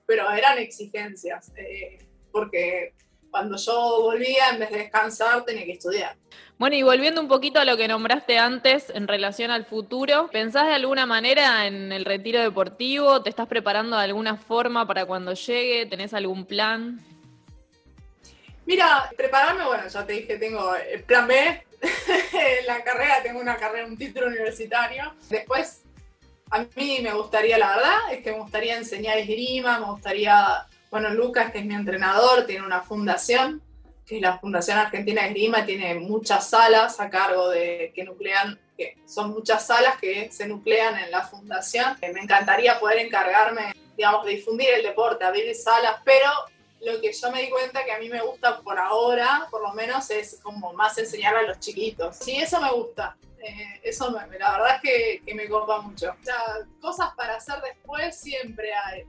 pero 0.06 0.30
eran 0.30 0.58
exigencias, 0.58 1.52
eh, 1.56 1.98
porque 2.30 2.94
cuando 3.30 3.56
yo 3.56 4.02
volvía, 4.02 4.50
en 4.50 4.60
vez 4.60 4.70
de 4.70 4.78
descansar, 4.78 5.44
tenía 5.44 5.64
que 5.64 5.72
estudiar. 5.72 6.16
Bueno, 6.56 6.76
y 6.76 6.82
volviendo 6.82 7.20
un 7.20 7.26
poquito 7.26 7.58
a 7.58 7.64
lo 7.64 7.76
que 7.76 7.88
nombraste 7.88 8.38
antes 8.38 8.90
en 8.90 9.08
relación 9.08 9.50
al 9.50 9.64
futuro, 9.64 10.28
¿pensás 10.30 10.68
de 10.68 10.74
alguna 10.74 11.04
manera 11.04 11.66
en 11.66 11.90
el 11.90 12.04
retiro 12.04 12.40
deportivo? 12.40 13.22
¿Te 13.22 13.30
estás 13.30 13.48
preparando 13.48 13.96
de 13.96 14.04
alguna 14.04 14.36
forma 14.36 14.86
para 14.86 15.04
cuando 15.04 15.34
llegue? 15.34 15.84
¿Tenés 15.86 16.14
algún 16.14 16.46
plan? 16.46 17.04
Mira, 18.66 19.10
prepararme, 19.16 19.64
bueno, 19.64 19.88
ya 19.88 20.06
te 20.06 20.12
dije, 20.12 20.38
tengo 20.38 20.76
el 20.76 21.02
plan 21.02 21.26
B, 21.26 21.66
la 22.66 22.82
carrera, 22.82 23.22
tengo 23.22 23.40
una 23.40 23.56
carrera, 23.56 23.86
un 23.86 23.96
título 23.96 24.26
universitario. 24.28 25.14
Después, 25.28 25.82
a 26.50 26.64
mí 26.76 26.98
me 27.02 27.12
gustaría, 27.12 27.58
la 27.58 27.76
verdad, 27.76 27.98
es 28.12 28.22
que 28.22 28.32
me 28.32 28.38
gustaría 28.38 28.76
enseñar 28.76 29.18
esgrima, 29.18 29.78
me 29.80 29.86
gustaría, 29.86 30.66
bueno, 30.90 31.10
Lucas, 31.10 31.50
que 31.50 31.58
es 31.58 31.64
mi 31.64 31.74
entrenador, 31.74 32.46
tiene 32.46 32.64
una 32.64 32.82
fundación, 32.82 33.62
que 34.06 34.16
es 34.16 34.22
la 34.22 34.38
Fundación 34.38 34.78
Argentina 34.78 35.22
de 35.22 35.28
Esgrima, 35.28 35.64
tiene 35.64 35.94
muchas 35.94 36.50
salas 36.50 37.00
a 37.00 37.08
cargo 37.08 37.48
de 37.48 37.90
que 37.94 38.04
nuclean, 38.04 38.60
que 38.76 38.98
son 39.06 39.30
muchas 39.30 39.66
salas 39.66 39.96
que 39.98 40.30
se 40.30 40.46
nuclean 40.46 40.98
en 40.98 41.10
la 41.10 41.22
fundación. 41.22 41.96
Me 42.00 42.20
encantaría 42.20 42.78
poder 42.78 42.98
encargarme, 42.98 43.72
digamos, 43.96 44.26
de 44.26 44.32
difundir 44.32 44.68
el 44.74 44.82
deporte, 44.82 45.24
abrir 45.24 45.54
salas, 45.54 45.96
pero 46.04 46.30
lo 46.84 47.00
que 47.00 47.12
yo 47.12 47.30
me 47.30 47.42
di 47.42 47.50
cuenta 47.50 47.84
que 47.84 47.92
a 47.92 47.98
mí 47.98 48.08
me 48.08 48.20
gusta 48.20 48.60
por 48.60 48.78
ahora, 48.78 49.46
por 49.50 49.62
lo 49.62 49.72
menos, 49.72 50.10
es 50.10 50.40
como 50.42 50.72
más 50.72 50.96
enseñar 50.98 51.34
a 51.36 51.42
los 51.42 51.58
chiquitos. 51.58 52.16
Sí, 52.16 52.36
eso 52.36 52.60
me 52.60 52.70
gusta. 52.70 53.16
Eh, 53.42 53.80
eso 53.82 54.10
me, 54.10 54.38
la 54.38 54.52
verdad 54.52 54.80
es 54.82 55.22
que, 55.24 55.34
me 55.34 55.48
copa 55.48 55.80
mucho. 55.80 56.10
O 56.10 56.24
sea, 56.24 56.40
cosas 56.80 57.14
para 57.14 57.36
hacer 57.36 57.60
después 57.62 58.18
siempre 58.18 58.72
hay. 58.74 59.04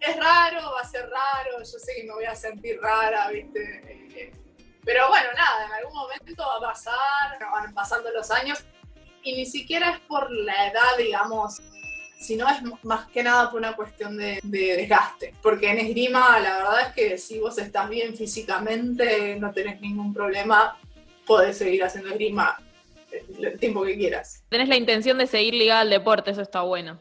Es 0.00 0.16
raro, 0.16 0.72
va 0.72 0.80
a 0.80 0.88
ser 0.88 1.08
raro, 1.10 1.58
yo 1.58 1.64
sé 1.64 1.94
que 1.94 2.04
me 2.04 2.14
voy 2.14 2.24
a 2.24 2.34
sentir 2.34 2.80
rara, 2.80 3.28
¿viste? 3.28 3.60
Eh, 4.16 4.32
pero 4.84 5.08
bueno, 5.08 5.28
nada, 5.36 5.66
en 5.66 5.72
algún 5.72 5.94
momento 5.94 6.42
va 6.46 6.56
a 6.56 6.72
pasar, 6.72 7.38
van 7.52 7.74
pasando 7.74 8.10
los 8.12 8.30
años 8.30 8.64
y 9.22 9.36
ni 9.36 9.44
siquiera 9.44 9.90
es 9.90 10.00
por 10.00 10.30
la 10.30 10.68
edad, 10.68 10.96
digamos, 10.96 11.60
sino 12.20 12.46
es 12.48 12.62
más 12.84 13.06
que 13.08 13.22
nada 13.22 13.50
por 13.50 13.58
una 13.58 13.74
cuestión 13.74 14.16
de, 14.16 14.40
desgaste. 14.42 15.34
Porque 15.42 15.70
en 15.70 15.78
esgrima 15.78 16.38
la 16.38 16.58
verdad 16.58 16.80
es 16.88 16.94
que 16.94 17.18
si 17.18 17.38
vos 17.38 17.56
estás 17.56 17.88
bien 17.88 18.14
físicamente, 18.14 19.36
no 19.40 19.50
tenés 19.52 19.80
ningún 19.80 20.12
problema, 20.12 20.78
podés 21.26 21.56
seguir 21.56 21.82
haciendo 21.82 22.10
esgrima 22.10 22.62
el 23.10 23.58
tiempo 23.58 23.82
que 23.84 23.96
quieras. 23.96 24.44
Tenés 24.50 24.68
la 24.68 24.76
intención 24.76 25.16
de 25.16 25.26
seguir 25.26 25.54
ligada 25.54 25.80
al 25.80 25.90
deporte, 25.90 26.30
eso 26.30 26.42
está 26.42 26.60
bueno. 26.60 27.00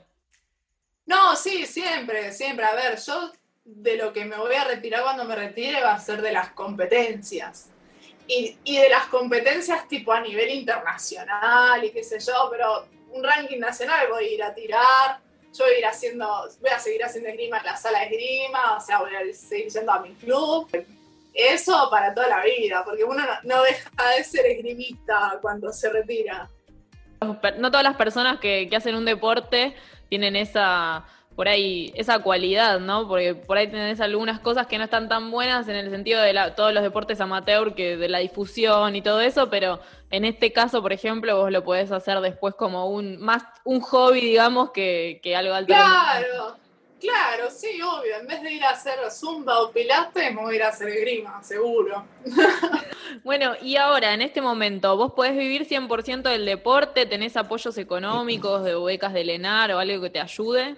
No, 1.05 1.35
sí, 1.35 1.65
siempre, 1.65 2.31
siempre. 2.31 2.65
A 2.65 2.73
ver, 2.73 2.97
yo 2.97 3.31
de 3.65 3.97
lo 3.97 4.13
que 4.13 4.23
me 4.23 4.37
voy 4.37 4.55
a 4.55 4.63
retirar 4.63 5.03
cuando 5.03 5.25
me 5.25 5.35
retire 5.35 5.81
va 5.81 5.93
a 5.93 5.99
ser 5.99 6.21
de 6.21 6.31
las 6.31 6.51
competencias. 6.51 7.69
Y, 8.25 8.57
y, 8.63 8.77
de 8.77 8.89
las 8.89 9.07
competencias 9.07 9.87
tipo 9.87 10.13
a 10.13 10.21
nivel 10.21 10.51
internacional 10.51 11.83
y 11.83 11.91
qué 11.91 12.03
sé 12.03 12.19
yo, 12.19 12.47
pero 12.51 12.85
un 13.11 13.23
ranking 13.23 13.59
nacional 13.59 14.07
voy 14.09 14.25
a 14.25 14.27
ir 14.29 14.43
a 14.43 14.53
tirar, 14.53 15.19
yo 15.57 15.65
voy 15.65 15.75
a 15.75 15.79
ir 15.79 15.85
haciendo, 15.85 16.27
voy 16.61 16.69
a 16.69 16.79
seguir 16.79 17.03
haciendo 17.03 17.29
esgrima 17.29 17.57
en 17.57 17.65
la 17.65 17.77
sala 17.77 17.99
de 17.99 18.05
esgrima, 18.05 18.77
o 18.77 18.81
sea, 18.81 18.99
voy 18.99 19.11
a 19.15 19.33
seguir 19.33 19.67
yendo 19.67 19.91
a 19.91 19.99
mi 19.99 20.13
club. 20.15 20.67
Eso 21.33 21.87
para 21.89 22.13
toda 22.13 22.27
la 22.27 22.43
vida, 22.43 22.83
porque 22.83 23.03
uno 23.03 23.23
no, 23.43 23.63
deja 23.63 23.89
de 24.17 24.23
ser 24.23 24.45
esgrimista 24.45 25.37
cuando 25.41 25.71
se 25.71 25.89
retira. 25.89 26.49
No 27.21 27.69
todas 27.71 27.83
las 27.83 27.95
personas 27.95 28.39
que, 28.39 28.67
que 28.69 28.75
hacen 28.75 28.95
un 28.95 29.05
deporte 29.05 29.75
tienen 30.09 30.35
esa 30.35 31.05
por 31.39 31.47
ahí 31.47 31.93
esa 31.95 32.19
cualidad, 32.19 32.81
¿no? 32.81 33.07
Porque 33.07 33.33
por 33.33 33.57
ahí 33.57 33.67
tenés 33.67 34.01
algunas 34.01 34.41
cosas 34.41 34.67
que 34.67 34.77
no 34.77 34.83
están 34.83 35.07
tan 35.07 35.31
buenas 35.31 35.69
en 35.69 35.77
el 35.77 35.89
sentido 35.89 36.21
de 36.21 36.33
todos 36.53 36.73
los 36.73 36.83
deportes 36.83 37.21
amateur, 37.21 37.75
que 37.75 37.95
de 37.95 38.09
la 38.09 38.19
difusión 38.19 38.93
y 38.93 39.01
todo 39.01 39.21
eso, 39.21 39.49
pero 39.49 39.79
en 40.11 40.25
este 40.25 40.51
caso, 40.51 40.81
por 40.81 40.91
ejemplo, 40.91 41.37
vos 41.37 41.49
lo 41.49 41.63
podés 41.63 41.93
hacer 41.93 42.19
después 42.19 42.55
como 42.55 42.89
un 42.89 43.21
más 43.21 43.43
un 43.63 43.79
hobby, 43.79 44.19
digamos, 44.19 44.71
que, 44.71 45.21
que 45.23 45.33
algo 45.33 45.53
alternativo. 45.53 45.95
Claro, 45.95 46.57
claro, 46.99 47.49
sí, 47.49 47.81
obvio. 47.83 48.17
En 48.19 48.27
vez 48.27 48.41
de 48.41 48.51
ir 48.51 48.63
a 48.65 48.71
hacer 48.71 48.99
zumba 49.09 49.61
o 49.61 49.71
pilates, 49.71 50.35
me 50.35 50.41
voy 50.41 50.55
a 50.55 50.57
ir 50.57 50.63
a 50.63 50.67
hacer 50.67 50.91
grima, 50.91 51.41
seguro. 51.41 52.03
bueno, 53.23 53.53
y 53.61 53.77
ahora, 53.77 54.13
en 54.13 54.23
este 54.23 54.41
momento, 54.41 54.97
¿vos 54.97 55.13
podés 55.13 55.37
vivir 55.37 55.65
100% 55.65 56.23
del 56.23 56.45
deporte? 56.45 57.05
¿Tenés 57.05 57.37
apoyos 57.37 57.77
económicos 57.77 58.61
de 58.65 58.75
becas 58.75 59.13
de 59.13 59.23
Lenar 59.23 59.71
o 59.71 59.79
algo 59.79 60.01
que 60.01 60.09
te 60.09 60.19
ayude? 60.19 60.75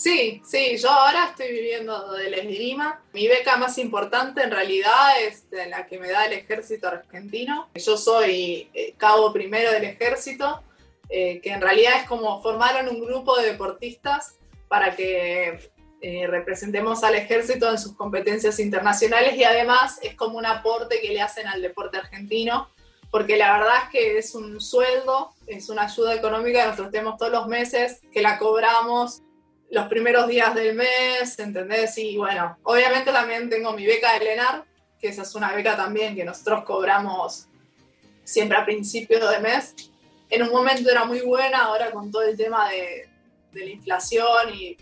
Sí, 0.00 0.40
sí, 0.46 0.78
yo 0.78 0.88
ahora 0.88 1.26
estoy 1.26 1.52
viviendo 1.52 2.12
del 2.12 2.32
esgrima. 2.32 3.02
Mi 3.12 3.28
beca 3.28 3.58
más 3.58 3.76
importante 3.76 4.42
en 4.42 4.50
realidad 4.50 5.20
es 5.20 5.44
la 5.68 5.86
que 5.86 5.98
me 5.98 6.10
da 6.10 6.24
el 6.24 6.32
ejército 6.32 6.88
argentino. 6.88 7.68
Yo 7.74 7.98
soy 7.98 8.70
eh, 8.72 8.94
cabo 8.96 9.30
primero 9.30 9.70
del 9.70 9.84
ejército, 9.84 10.62
eh, 11.10 11.42
que 11.42 11.50
en 11.52 11.60
realidad 11.60 12.00
es 12.00 12.08
como 12.08 12.40
formaron 12.40 12.88
un 12.88 13.04
grupo 13.04 13.36
de 13.36 13.52
deportistas 13.52 14.38
para 14.68 14.96
que 14.96 15.70
eh, 16.00 16.26
representemos 16.26 17.04
al 17.04 17.16
ejército 17.16 17.68
en 17.68 17.78
sus 17.78 17.94
competencias 17.94 18.58
internacionales 18.58 19.34
y 19.36 19.44
además 19.44 19.98
es 20.00 20.14
como 20.14 20.38
un 20.38 20.46
aporte 20.46 21.02
que 21.02 21.12
le 21.12 21.20
hacen 21.20 21.46
al 21.46 21.60
deporte 21.60 21.98
argentino, 21.98 22.70
porque 23.10 23.36
la 23.36 23.52
verdad 23.52 23.74
es 23.84 23.90
que 23.90 24.16
es 24.16 24.34
un 24.34 24.62
sueldo, 24.62 25.34
es 25.46 25.68
una 25.68 25.82
ayuda 25.82 26.14
económica 26.14 26.60
que 26.60 26.68
nosotros 26.68 26.90
tenemos 26.90 27.18
todos 27.18 27.32
los 27.32 27.48
meses, 27.48 28.00
que 28.10 28.22
la 28.22 28.38
cobramos 28.38 29.24
los 29.70 29.86
primeros 29.86 30.26
días 30.26 30.54
del 30.54 30.74
mes, 30.74 31.38
¿entendés? 31.38 31.96
Y 31.98 32.16
bueno, 32.16 32.58
obviamente 32.64 33.12
también 33.12 33.48
tengo 33.48 33.72
mi 33.72 33.86
beca 33.86 34.14
de 34.14 34.24
Lenar, 34.24 34.64
que 34.98 35.08
esa 35.08 35.22
es 35.22 35.34
una 35.34 35.52
beca 35.52 35.76
también 35.76 36.14
que 36.14 36.24
nosotros 36.24 36.64
cobramos 36.64 37.46
siempre 38.24 38.58
a 38.58 38.64
principio 38.64 39.28
de 39.28 39.38
mes. 39.40 39.74
En 40.28 40.42
un 40.42 40.50
momento 40.50 40.90
era 40.90 41.04
muy 41.04 41.20
buena, 41.20 41.64
ahora 41.64 41.90
con 41.90 42.10
todo 42.10 42.22
el 42.22 42.36
tema 42.36 42.68
de, 42.68 43.08
de 43.52 43.64
la 43.64 43.70
inflación 43.70 44.54
y 44.54 44.76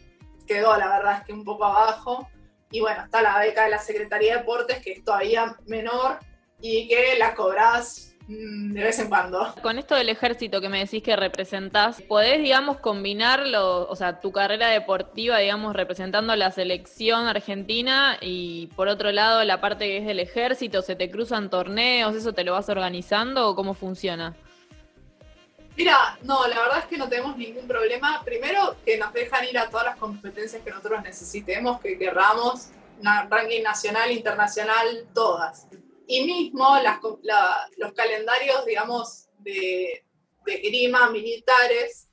quedó 0.47 0.77
la 0.77 0.89
verdad 0.89 1.19
es 1.21 1.27
que 1.27 1.33
un 1.33 1.45
poco 1.45 1.65
abajo. 1.65 2.29
Y 2.71 2.81
bueno, 2.81 3.05
está 3.05 3.23
la 3.23 3.39
beca 3.39 3.65
de 3.65 3.71
la 3.71 3.79
Secretaría 3.79 4.33
de 4.33 4.39
Deportes, 4.41 4.83
que 4.83 4.93
es 4.93 5.05
todavía 5.05 5.57
menor 5.67 6.19
y 6.61 6.89
que 6.89 7.17
la 7.19 7.35
cobras 7.35 8.08
de 8.29 8.83
vez 8.83 8.99
en 8.99 9.09
cuando. 9.09 9.55
Con 9.63 9.79
esto 9.79 9.95
del 9.95 10.11
ejército 10.11 10.61
que 10.61 10.69
me 10.69 10.81
decís 10.81 11.03
que 11.03 11.17
representás, 11.17 12.03
¿podés, 12.03 12.43
digamos, 12.43 12.79
combinarlo, 12.79 13.89
o 13.89 13.97
sea, 13.97 14.21
tu 14.21 14.33
carrera 14.33 14.69
deportiva, 14.69 15.39
digamos, 15.39 15.75
representando 15.75 16.37
la 16.37 16.51
selección 16.51 17.27
argentina 17.27 18.19
y 18.21 18.67
por 18.77 18.89
otro 18.89 19.13
lado 19.13 19.43
la 19.45 19.63
parte 19.63 19.87
que 19.87 19.99
es 19.99 20.07
del 20.07 20.21
ejército, 20.21 20.83
se 20.83 20.95
te 20.95 21.11
cruzan 21.11 21.49
torneos, 21.49 22.15
eso 22.15 22.35
te 22.35 22.45
lo 22.45 22.53
vas 22.53 22.69
organizando 22.69 23.49
o 23.49 23.55
cómo 23.55 23.73
funciona? 23.73 24.37
Mira, 25.75 26.19
no, 26.23 26.47
la 26.49 26.61
verdad 26.61 26.79
es 26.81 26.87
que 26.87 26.99
no 26.99 27.09
tenemos 27.09 27.37
ningún 27.37 27.67
problema. 27.67 28.21
Primero, 28.25 28.77
que 28.85 28.99
nos 28.99 29.13
dejan 29.13 29.45
ir 29.47 29.57
a 29.59 29.71
todas 29.71 29.87
las 29.87 29.97
competencias 29.97 30.61
que 30.63 30.71
nosotros 30.71 31.03
necesitemos, 31.03 31.81
que 31.81 31.97
querramos, 31.97 32.71
ranking 33.31 33.63
nacional, 33.63 34.11
internacional, 34.11 35.07
todas. 35.15 35.69
Y 36.09 36.25
mismo 36.25 36.67
los 37.77 37.93
calendarios, 37.93 38.65
digamos, 38.65 39.29
de, 39.39 40.05
de 40.45 40.57
grima 40.59 41.11
militares 41.11 42.09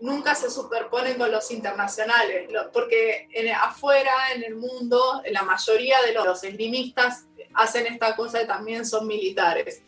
nunca 0.00 0.34
se 0.34 0.50
superponen 0.50 1.18
con 1.18 1.32
los 1.32 1.50
internacionales, 1.50 2.48
porque 2.72 3.28
en, 3.32 3.52
afuera, 3.52 4.12
en 4.34 4.44
el 4.44 4.54
mundo, 4.54 5.22
la 5.30 5.42
mayoría 5.42 6.00
de 6.02 6.12
los 6.12 6.44
esgrimistas 6.44 7.24
hacen 7.54 7.86
esta 7.86 8.14
cosa 8.14 8.42
y 8.42 8.46
también 8.46 8.86
son 8.86 9.06
militares. 9.06 9.82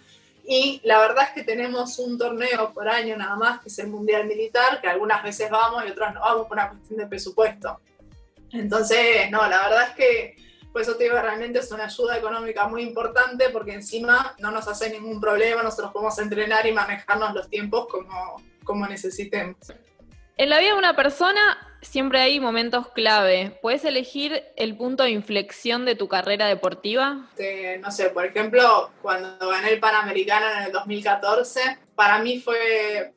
Y 0.44 0.80
la 0.82 0.98
verdad 0.98 1.24
es 1.28 1.30
que 1.30 1.44
tenemos 1.44 1.98
un 1.98 2.16
torneo 2.16 2.72
por 2.72 2.88
año 2.88 3.16
nada 3.16 3.36
más, 3.36 3.60
que 3.60 3.68
es 3.68 3.78
el 3.78 3.88
Mundial 3.88 4.26
Militar, 4.26 4.80
que 4.80 4.88
algunas 4.88 5.22
veces 5.22 5.50
vamos 5.50 5.84
y 5.86 5.90
otras 5.90 6.14
no 6.14 6.20
vamos 6.20 6.48
por 6.48 6.56
una 6.56 6.70
cuestión 6.70 6.98
de 6.98 7.06
presupuesto. 7.06 7.80
Entonces, 8.52 9.30
no, 9.30 9.46
la 9.46 9.68
verdad 9.68 9.88
es 9.90 9.94
que 9.94 10.47
por 10.72 10.82
eso 10.82 10.96
te 10.96 11.04
digo, 11.04 11.20
realmente 11.20 11.58
es 11.60 11.72
una 11.72 11.84
ayuda 11.84 12.16
económica 12.18 12.66
muy 12.68 12.82
importante 12.82 13.50
porque 13.50 13.72
encima 13.72 14.34
no 14.38 14.50
nos 14.50 14.68
hace 14.68 14.90
ningún 14.90 15.20
problema, 15.20 15.62
nosotros 15.62 15.92
podemos 15.92 16.18
entrenar 16.18 16.66
y 16.66 16.72
manejarnos 16.72 17.34
los 17.34 17.48
tiempos 17.48 17.86
como, 17.88 18.42
como 18.64 18.86
necesitemos. 18.86 19.56
En 20.36 20.50
la 20.50 20.58
vida 20.60 20.72
de 20.72 20.78
una 20.78 20.94
persona 20.94 21.58
siempre 21.82 22.20
hay 22.20 22.38
momentos 22.38 22.88
clave. 22.92 23.58
¿Puedes 23.60 23.84
elegir 23.84 24.44
el 24.56 24.76
punto 24.76 25.02
de 25.02 25.10
inflexión 25.10 25.84
de 25.84 25.96
tu 25.96 26.08
carrera 26.08 26.46
deportiva? 26.46 27.26
no 27.80 27.90
sé, 27.90 28.10
por 28.10 28.24
ejemplo, 28.24 28.90
cuando 29.02 29.48
gané 29.48 29.72
el 29.72 29.80
Panamericano 29.80 30.46
en 30.58 30.66
el 30.66 30.72
2014, 30.72 31.78
para 31.94 32.20
mí 32.20 32.40
fue 32.40 33.14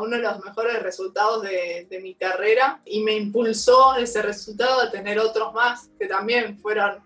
uno 0.00 0.16
de 0.16 0.22
los 0.22 0.44
mejores 0.44 0.82
resultados 0.82 1.42
de, 1.42 1.98
mi 2.02 2.14
carrera 2.14 2.80
y 2.84 3.02
me 3.02 3.16
impulsó 3.16 3.96
ese 3.96 4.22
resultado 4.22 4.80
a 4.80 4.90
tener 4.90 5.18
otros 5.18 5.52
más 5.52 5.88
que 5.98 6.06
también 6.06 6.58
fueron 6.58 7.02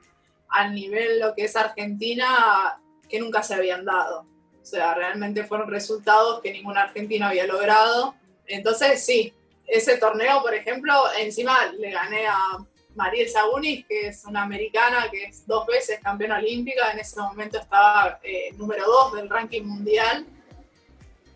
al 0.49 0.75
nivel 0.75 1.21
lo 1.21 1.35
que 1.35 1.45
es 1.45 1.57
Argentina 1.57 2.81
que 3.09 3.21
nunca 3.21 3.43
se 3.43 3.55
habían 3.55 3.85
dado. 3.85 4.27
O 4.61 4.65
sea, 4.65 4.95
realmente 4.95 5.45
fueron 5.45 5.71
resultados 5.71 6.41
que 6.43 6.53
ningún 6.53 6.77
argentino 6.77 7.27
había 7.27 7.47
logrado. 7.47 8.15
Entonces, 8.47 9.05
sí, 9.05 9.33
ese 9.67 9.97
torneo, 9.97 10.43
por 10.43 10.55
ejemplo, 10.55 10.93
encima 11.19 11.67
le 11.73 11.91
gané 11.91 12.27
a 12.27 12.59
Mariel 12.95 13.29
Sagunis, 13.29 13.87
que 13.87 14.09
es 14.09 14.25
una 14.25 14.43
americana 14.43 15.09
que 15.11 15.25
es 15.25 15.47
dos 15.47 15.67
veces 15.67 16.01
campeona 16.03 16.39
olímpica, 16.39 16.93
en 16.93 16.99
ese 16.99 17.19
momento 17.21 17.59
estaba 17.59 18.19
eh, 18.23 18.51
número 18.57 18.85
dos 18.87 19.15
del 19.15 19.29
ranking 19.29 19.63
mundial 19.63 20.27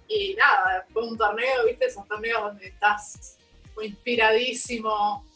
y 0.08 0.34
nada, 0.34 0.86
fue 0.92 1.06
un 1.06 1.16
torneo, 1.16 1.64
viste, 1.66 1.86
esos 1.86 2.06
torneos 2.06 2.42
donde 2.42 2.66
estás 2.66 3.38
muy 3.74 3.86
inspiradísimo. 3.86 5.26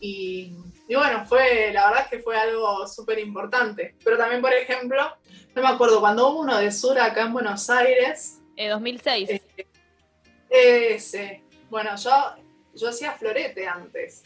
Y, 0.00 0.52
bueno, 0.88 1.24
fue, 1.26 1.72
la 1.72 1.86
verdad 1.86 2.04
es 2.04 2.08
que 2.10 2.18
fue 2.18 2.36
algo 2.36 2.86
súper 2.86 3.18
importante. 3.18 3.94
Pero 4.04 4.16
también, 4.16 4.40
por 4.40 4.52
ejemplo, 4.52 5.00
no 5.54 5.62
me 5.62 5.68
acuerdo, 5.68 6.00
cuando 6.00 6.28
hubo 6.28 6.40
uno 6.40 6.58
de 6.58 6.72
Sur 6.72 6.98
acá 6.98 7.22
en 7.22 7.32
Buenos 7.32 7.70
Aires. 7.70 8.40
En 8.56 8.70
2006. 8.70 9.30
Eh, 9.30 10.94
ese. 10.94 11.42
Bueno, 11.70 11.96
yo, 11.96 12.10
yo 12.74 12.88
hacía 12.88 13.12
florete 13.12 13.66
antes. 13.66 14.24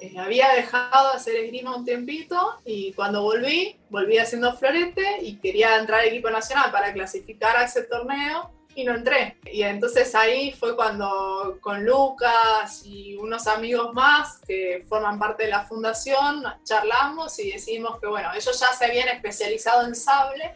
Eh, 0.00 0.14
había 0.18 0.48
dejado 0.54 1.10
de 1.10 1.16
hacer 1.16 1.36
esgrima 1.36 1.76
un 1.76 1.84
tiempito 1.84 2.58
y 2.64 2.92
cuando 2.94 3.22
volví, 3.22 3.78
volví 3.90 4.16
haciendo 4.16 4.56
florete 4.56 5.18
y 5.20 5.36
quería 5.36 5.78
entrar 5.78 6.00
al 6.00 6.08
equipo 6.08 6.30
nacional 6.30 6.72
para 6.72 6.92
clasificar 6.94 7.56
a 7.56 7.64
ese 7.64 7.82
torneo 7.82 8.50
y 8.80 8.84
no 8.84 8.94
entré. 8.94 9.36
Y 9.52 9.62
entonces 9.62 10.14
ahí 10.14 10.52
fue 10.52 10.74
cuando 10.74 11.58
con 11.60 11.84
Lucas 11.84 12.82
y 12.84 13.14
unos 13.16 13.46
amigos 13.46 13.92
más 13.92 14.38
que 14.46 14.84
forman 14.88 15.18
parte 15.18 15.44
de 15.44 15.50
la 15.50 15.64
fundación 15.64 16.44
charlamos 16.64 17.38
y 17.38 17.52
decidimos 17.52 18.00
que 18.00 18.06
bueno, 18.06 18.30
ellos 18.34 18.58
ya 18.58 18.72
se 18.72 18.86
habían 18.86 19.08
especializado 19.08 19.86
en 19.86 19.94
sable 19.94 20.54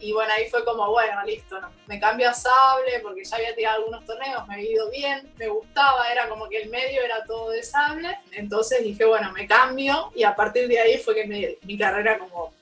y 0.00 0.12
bueno, 0.12 0.32
ahí 0.36 0.50
fue 0.50 0.64
como, 0.64 0.90
bueno, 0.90 1.22
listo, 1.24 1.58
¿no? 1.60 1.70
me 1.86 1.98
cambio 1.98 2.28
a 2.28 2.34
sable 2.34 3.00
porque 3.02 3.24
ya 3.24 3.36
había 3.36 3.54
tirado 3.54 3.78
algunos 3.78 4.04
torneos, 4.04 4.46
me 4.46 4.54
había 4.54 4.70
ido 4.72 4.90
bien, 4.90 5.32
me 5.38 5.48
gustaba, 5.48 6.10
era 6.12 6.28
como 6.28 6.48
que 6.48 6.62
el 6.62 6.68
medio 6.68 7.02
era 7.02 7.24
todo 7.24 7.50
de 7.50 7.62
sable, 7.62 8.18
entonces 8.32 8.82
dije, 8.82 9.04
bueno, 9.04 9.32
me 9.32 9.46
cambio 9.46 10.12
y 10.14 10.24
a 10.24 10.34
partir 10.34 10.68
de 10.68 10.78
ahí 10.78 10.98
fue 10.98 11.14
que 11.14 11.58
mi 11.62 11.78
carrera 11.78 12.18
como, 12.18 12.52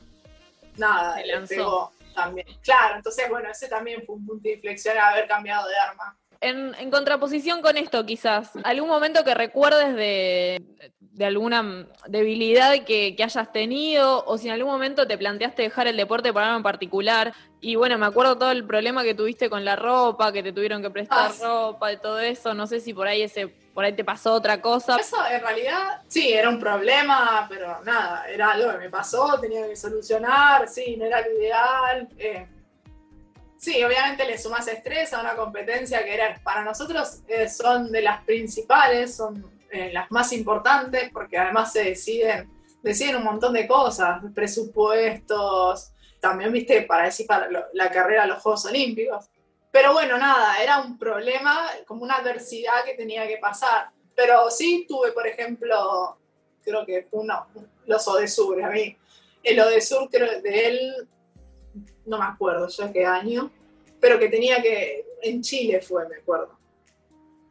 nada, 0.76 1.16
se 1.16 1.26
lanzó 1.26 1.90
también. 2.14 2.47
Claro, 2.62 2.97
entonces, 2.97 3.28
bueno, 3.28 3.49
ese 3.50 3.69
también 3.69 4.02
fue 4.04 4.16
un 4.16 4.26
punto 4.26 4.42
de 4.42 4.54
inflexión 4.54 4.97
haber 4.99 5.26
cambiado 5.26 5.69
de 5.69 5.76
arma. 5.76 6.19
En, 6.42 6.90
contraposición 6.90 7.62
con 7.62 7.76
esto, 7.76 8.04
quizás, 8.04 8.50
algún 8.64 8.88
momento 8.88 9.25
que 9.25 9.34
recuerdes 9.34 9.94
de, 9.94 10.62
alguna 11.25 11.87
debilidad 12.08 12.84
que, 12.84 13.16
hayas 13.22 13.52
tenido, 13.52 14.25
o 14.26 14.37
si 14.38 14.49
en 14.49 14.54
algún 14.54 14.72
momento 14.72 15.06
te 15.06 15.16
planteaste 15.16 15.62
dejar 15.62 15.87
el 15.87 15.96
deporte 15.96 16.32
por 16.32 16.42
algo 16.42 16.56
en 16.56 16.62
particular. 16.62 17.32
Y 17.61 17.76
bueno, 17.76 17.96
me 17.96 18.06
acuerdo 18.06 18.37
todo 18.37 18.50
el 18.50 18.64
problema 18.64 19.04
que 19.04 19.14
tuviste 19.14 19.49
con 19.49 19.64
la 19.64 19.76
ropa, 19.76 20.32
que 20.32 20.42
te 20.42 20.52
tuvieron 20.52 20.82
que 20.82 20.90
prestar 20.90 21.30
ah, 21.30 21.34
ropa 21.40 21.92
y 21.92 21.96
todo 21.99 22.18
eso. 22.18 22.54
No 22.54 22.66
sé 22.66 22.80
si 22.80 22.92
por 22.92 23.06
ahí 23.06 23.22
ese, 23.22 23.46
por 23.46 23.84
ahí 23.84 23.92
te 23.92 24.02
pasó 24.02 24.32
otra 24.32 24.61
cosa. 24.61 24.96
Eso 24.96 25.16
en 25.30 25.40
realidad 25.40 26.02
sí, 26.08 26.32
era 26.32 26.49
un 26.49 26.58
problema, 26.58 27.46
pero 27.49 27.80
nada, 27.84 28.26
era 28.28 28.50
algo 28.50 28.72
que 28.72 28.78
me 28.78 28.90
pasó, 28.90 29.38
tenía 29.40 29.68
que 29.68 29.76
solucionar, 29.76 30.68
sí, 30.68 30.96
no 30.96 31.04
era 31.04 31.20
lo 31.20 31.38
ideal. 31.38 32.08
Eh 32.18 32.46
Sí, 33.62 33.81
obviamente 33.85 34.25
le 34.25 34.37
sumas 34.38 34.66
estrés 34.66 35.12
a 35.12 35.21
una 35.21 35.37
competencia 35.37 36.04
que 36.04 36.12
era, 36.12 36.37
para 36.42 36.64
nosotros 36.64 37.21
eh, 37.28 37.49
son 37.49 37.92
de 37.92 38.02
las 38.02 38.25
principales, 38.25 39.14
son 39.14 39.52
eh, 39.71 39.92
las 39.92 40.11
más 40.11 40.33
importantes, 40.33 41.11
porque 41.12 41.38
además 41.38 41.73
se 41.73 41.85
deciden, 41.85 42.50
deciden 42.83 43.14
un 43.14 43.23
montón 43.23 43.52
de 43.52 43.69
cosas, 43.69 44.21
presupuestos, 44.35 45.92
también, 46.19 46.50
viste, 46.50 46.83
para 46.83 47.04
decir 47.04 47.25
para 47.25 47.49
la 47.73 47.90
carrera 47.92 48.25
a 48.25 48.26
los 48.26 48.42
Juegos 48.42 48.64
Olímpicos. 48.64 49.31
Pero 49.71 49.92
bueno, 49.92 50.19
nada, 50.19 50.61
era 50.61 50.81
un 50.81 50.99
problema, 50.99 51.71
como 51.87 52.02
una 52.02 52.16
adversidad 52.16 52.85
que 52.85 52.95
tenía 52.95 53.28
que 53.28 53.37
pasar. 53.37 53.90
Pero 54.16 54.50
sí 54.50 54.87
tuve, 54.88 55.12
por 55.12 55.25
ejemplo, 55.28 56.19
creo 56.64 56.85
que 56.85 57.07
uno, 57.12 57.47
los 57.87 58.09
Odesur, 58.09 58.61
a 58.61 58.71
mí, 58.71 58.97
el 59.45 59.61
Odesur 59.61 60.11
creo 60.11 60.42
de 60.42 60.66
él 60.66 61.09
no 62.06 62.18
me 62.18 62.24
acuerdo 62.24 62.68
ya 62.68 62.92
qué 62.92 63.04
año, 63.04 63.50
pero 64.00 64.18
que 64.18 64.28
tenía 64.28 64.60
que, 64.60 65.04
en 65.22 65.42
Chile 65.42 65.80
fue, 65.80 66.08
me 66.08 66.16
acuerdo. 66.16 66.58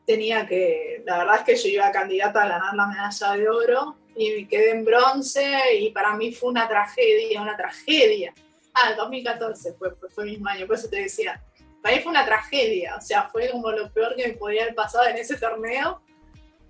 Tenía 0.06 0.46
que, 0.46 1.04
la 1.06 1.20
verdad 1.20 1.36
es 1.38 1.44
que 1.44 1.56
yo 1.56 1.70
iba 1.70 1.92
candidata 1.92 2.44
a 2.44 2.50
ganar 2.50 2.76
la 2.76 2.88
medalla 2.88 3.32
de 3.34 3.50
oro 3.50 3.96
y 4.16 4.46
quedé 4.48 4.72
en 4.72 4.84
bronce 4.84 5.76
y 5.80 5.92
para 5.92 6.16
mí 6.16 6.34
fue 6.34 6.50
una 6.50 6.68
tragedia, 6.68 7.42
una 7.42 7.56
tragedia. 7.56 8.34
Ah, 8.74 8.92
el 8.92 8.98
2014 8.98 9.74
fue, 9.74 9.96
fue 10.10 10.24
el 10.26 10.32
mismo 10.32 10.50
año, 10.50 10.68
por 10.68 10.76
eso 10.76 10.90
te 10.90 11.02
decía. 11.02 11.42
Para 11.82 11.96
mí 11.96 12.02
fue 12.02 12.12
una 12.12 12.26
tragedia, 12.26 12.96
o 12.96 13.02
sea, 13.02 13.30
fue 13.30 13.50
como 13.50 13.72
lo 13.72 13.92
peor 13.92 14.16
que 14.16 14.28
me 14.28 14.34
podía 14.34 14.64
haber 14.64 14.76
pasado 14.76 15.08
en 15.08 15.18
ese 15.18 15.38
torneo. 15.38 16.02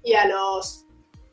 Y 0.04 0.14
a 0.14 0.26
los 0.26 0.86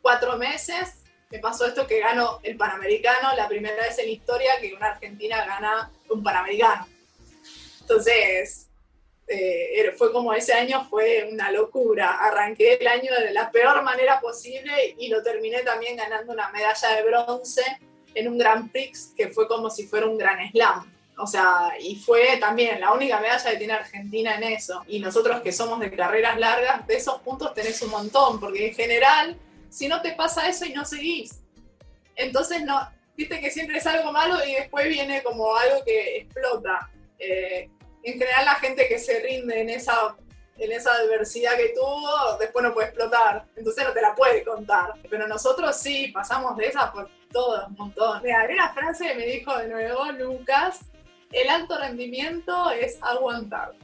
cuatro 0.03 0.37
meses 0.37 1.05
me 1.31 1.39
pasó 1.39 1.67
esto 1.67 1.87
que 1.87 2.01
gano 2.01 2.41
el 2.43 2.57
Panamericano, 2.57 3.35
la 3.37 3.49
primera 3.49 3.77
vez 3.77 3.99
en 3.99 4.07
la 4.07 4.13
historia 4.13 4.53
que 4.61 4.75
una 4.75 4.89
argentina 4.89 5.45
gana 5.45 5.91
un 6.09 6.23
Panamericano. 6.23 6.87
Entonces, 7.81 8.69
eh, 9.27 9.93
fue 9.97 10.11
como 10.11 10.33
ese 10.33 10.55
año 10.55 10.87
fue 10.89 11.29
una 11.31 11.51
locura. 11.51 12.19
Arranqué 12.21 12.75
el 12.75 12.87
año 12.87 13.13
de 13.19 13.33
la 13.33 13.51
peor 13.51 13.83
manera 13.83 14.21
posible 14.21 14.95
y 14.99 15.09
lo 15.09 15.23
terminé 15.23 15.61
también 15.63 15.97
ganando 15.97 16.33
una 16.33 16.49
medalla 16.51 16.97
de 16.97 17.03
bronce 17.03 17.63
en 18.15 18.29
un 18.29 18.39
Grand 18.39 18.71
Prix 18.73 19.13
que 19.17 19.29
fue 19.29 19.47
como 19.47 19.69
si 19.71 19.87
fuera 19.87 20.07
un 20.07 20.17
Gran 20.17 20.51
Slam. 20.51 20.95
O 21.19 21.27
sea, 21.27 21.73
y 21.81 21.97
fue 21.97 22.37
también 22.39 22.81
la 22.81 22.93
única 22.93 23.21
medalla 23.21 23.51
que 23.51 23.57
tiene 23.57 23.73
Argentina 23.75 24.37
en 24.37 24.45
eso. 24.45 24.83
Y 24.87 25.01
nosotros 25.01 25.43
que 25.43 25.53
somos 25.53 25.81
de 25.81 25.91
carreras 25.91 26.39
largas, 26.39 26.87
de 26.87 26.97
esos 26.97 27.21
puntos 27.21 27.53
tenés 27.55 27.83
un 27.83 27.91
montón, 27.91 28.41
porque 28.41 28.69
en 28.69 28.75
general 28.75 29.37
si 29.69 29.89
no 29.89 30.01
te 30.03 30.13
pasa 30.13 30.49
eso 30.49 30.65
y 30.65 30.73
no 30.73 30.85
seguís. 30.85 31.41
Entonces, 32.17 32.63
no, 32.65 32.81
viste 33.17 33.41
que 33.41 33.51
siempre 33.51 33.79
es 33.79 33.87
algo 33.87 34.13
malo 34.13 34.45
y 34.45 34.55
después 34.55 34.89
viene 34.89 35.23
como 35.23 35.55
algo 35.57 35.85
que 35.85 36.19
explota. 36.19 36.91
Eh, 37.19 37.71
en 38.03 38.13
general, 38.19 38.45
la 38.45 38.55
gente 38.57 38.89
que 38.89 38.99
se 38.99 39.21
rinde 39.21 39.61
en 39.61 39.71
esa, 39.71 40.17
en 40.57 40.73
esa 40.73 40.93
adversidad 40.93 41.57
que 41.57 41.71
tuvo, 41.71 42.37
después 42.39 42.65
no 42.65 42.73
puede 42.73 42.89
explotar. 42.89 43.47
Entonces 43.57 43.85
no 43.85 43.93
te 43.93 44.03
la 44.03 44.15
puede 44.15 44.45
contar. 44.45 44.95
Pero 45.09 45.27
nosotros 45.27 45.77
sí, 45.77 46.09
pasamos 46.09 46.57
de 46.57 46.67
esa 46.67 46.93
por 46.93 47.11
todo, 47.33 47.67
un 47.67 47.75
montón. 47.75 48.23
Mira, 48.23 48.41
hay 48.41 48.55
una 48.55 48.73
frase 48.73 49.09
que 49.09 49.15
me 49.15 49.27
dijo 49.27 49.57
de 49.57 49.69
nuevo 49.69 50.05
Lucas, 50.13 50.81
el 51.33 51.49
alto 51.49 51.79
rendimiento 51.79 52.71
es 52.71 52.99
aguantar. 53.03 53.75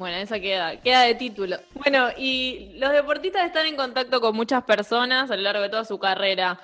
Bueno, 0.00 0.16
esa 0.16 0.40
queda, 0.40 0.80
queda 0.80 1.02
de 1.02 1.14
título. 1.14 1.58
Bueno, 1.74 2.08
y 2.16 2.70
los 2.76 2.90
deportistas 2.90 3.44
están 3.44 3.66
en 3.66 3.76
contacto 3.76 4.22
con 4.22 4.34
muchas 4.34 4.64
personas 4.64 5.30
a 5.30 5.36
lo 5.36 5.42
largo 5.42 5.60
de 5.60 5.68
toda 5.68 5.84
su 5.84 5.98
carrera. 5.98 6.58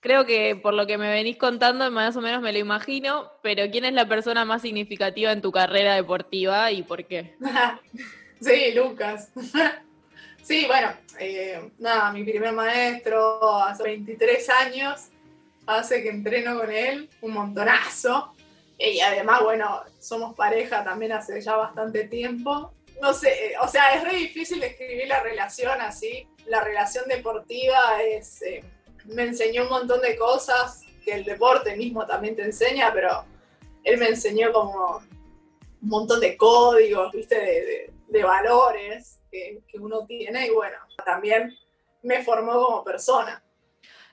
Creo 0.00 0.26
que 0.26 0.54
por 0.54 0.74
lo 0.74 0.86
que 0.86 0.98
me 0.98 1.08
venís 1.08 1.38
contando, 1.38 1.90
más 1.90 2.14
o 2.16 2.20
menos 2.20 2.42
me 2.42 2.52
lo 2.52 2.58
imagino, 2.58 3.32
pero 3.42 3.70
¿quién 3.70 3.86
es 3.86 3.94
la 3.94 4.06
persona 4.06 4.44
más 4.44 4.60
significativa 4.60 5.32
en 5.32 5.40
tu 5.40 5.50
carrera 5.50 5.94
deportiva 5.94 6.70
y 6.70 6.82
por 6.82 7.06
qué? 7.06 7.36
sí, 8.42 8.74
Lucas. 8.74 9.32
sí, 10.42 10.66
bueno, 10.66 10.92
eh, 11.18 11.70
nada, 11.78 12.12
mi 12.12 12.22
primer 12.22 12.52
maestro 12.52 13.62
hace 13.62 13.82
23 13.82 14.50
años, 14.50 15.08
hace 15.66 16.02
que 16.02 16.10
entreno 16.10 16.58
con 16.58 16.70
él 16.70 17.08
un 17.22 17.32
montonazo. 17.32 18.34
Y 18.78 19.00
además, 19.00 19.42
bueno, 19.42 19.82
somos 19.98 20.34
pareja 20.34 20.84
también 20.84 21.12
hace 21.12 21.40
ya 21.40 21.56
bastante 21.56 22.04
tiempo. 22.04 22.72
No 23.00 23.12
sé, 23.12 23.54
o 23.60 23.68
sea, 23.68 23.94
es 23.94 24.04
re 24.04 24.16
difícil 24.16 24.60
describir 24.60 25.08
la 25.08 25.20
relación 25.20 25.80
así. 25.80 26.28
La 26.46 26.62
relación 26.62 27.06
deportiva 27.08 28.02
es, 28.02 28.40
eh, 28.42 28.64
me 29.06 29.24
enseñó 29.24 29.64
un 29.64 29.70
montón 29.70 30.00
de 30.00 30.16
cosas 30.16 30.82
que 31.04 31.12
el 31.12 31.24
deporte 31.24 31.76
mismo 31.76 32.06
también 32.06 32.36
te 32.36 32.42
enseña, 32.42 32.92
pero 32.92 33.24
él 33.84 33.98
me 33.98 34.08
enseñó 34.08 34.52
como 34.52 34.98
un 34.98 35.88
montón 35.88 36.20
de 36.20 36.36
códigos, 36.36 37.12
viste, 37.12 37.90
de, 38.08 38.22
valores 38.22 39.20
que, 39.30 39.60
que 39.68 39.78
uno 39.78 40.04
tiene 40.06 40.46
y 40.46 40.50
bueno, 40.50 40.76
también 41.04 41.56
me 42.02 42.22
formó 42.22 42.52
como 42.52 42.84
persona. 42.84 43.42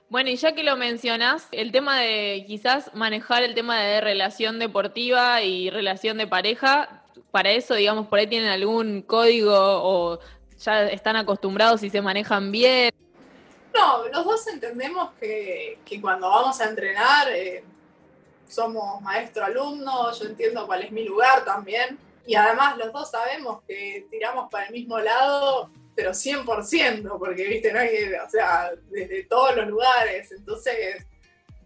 Bueno, 0.08 0.30
y 0.30 0.36
ya 0.36 0.52
que 0.52 0.62
lo 0.62 0.76
mencionas, 0.76 1.48
el 1.50 1.72
tema 1.72 1.98
de 1.98 2.44
quizás 2.46 2.94
manejar 2.94 3.42
el 3.42 3.54
tema 3.54 3.80
de 3.80 4.00
relación 4.00 4.60
deportiva 4.60 5.42
y 5.42 5.68
relación 5.68 6.16
de 6.16 6.28
pareja, 6.28 7.02
para 7.32 7.50
eso, 7.50 7.74
digamos, 7.74 8.06
por 8.06 8.20
ahí 8.20 8.28
tienen 8.28 8.48
algún 8.48 9.02
código 9.02 9.52
o 9.52 10.20
ya 10.58 10.84
están 10.84 11.16
acostumbrados 11.16 11.82
y 11.82 11.90
se 11.90 12.00
manejan 12.00 12.52
bien. 12.52 12.92
No, 13.74 14.06
los 14.08 14.24
dos 14.24 14.46
entendemos 14.46 15.10
que, 15.20 15.78
cuando 16.00 16.30
vamos 16.30 16.60
a 16.60 16.68
entrenar 16.68 17.28
eh, 17.30 17.64
somos 18.48 19.02
maestro-alumno, 19.02 20.12
yo 20.12 20.24
entiendo 20.24 20.66
cuál 20.66 20.82
es 20.82 20.92
mi 20.92 21.04
lugar 21.04 21.44
también, 21.44 21.98
y 22.26 22.36
además 22.36 22.78
los 22.78 22.92
dos 22.92 23.10
sabemos 23.10 23.60
que 23.66 24.06
tiramos 24.10 24.48
para 24.50 24.66
el 24.66 24.72
mismo 24.72 24.98
lado 24.98 25.68
pero 25.96 26.10
100%, 26.10 27.18
porque, 27.18 27.48
viste, 27.48 27.72
no 27.72 27.80
hay, 27.80 28.12
o 28.24 28.30
sea, 28.30 28.70
desde 28.90 29.24
todos 29.24 29.56
los 29.56 29.66
lugares. 29.66 30.30
Entonces, 30.30 31.06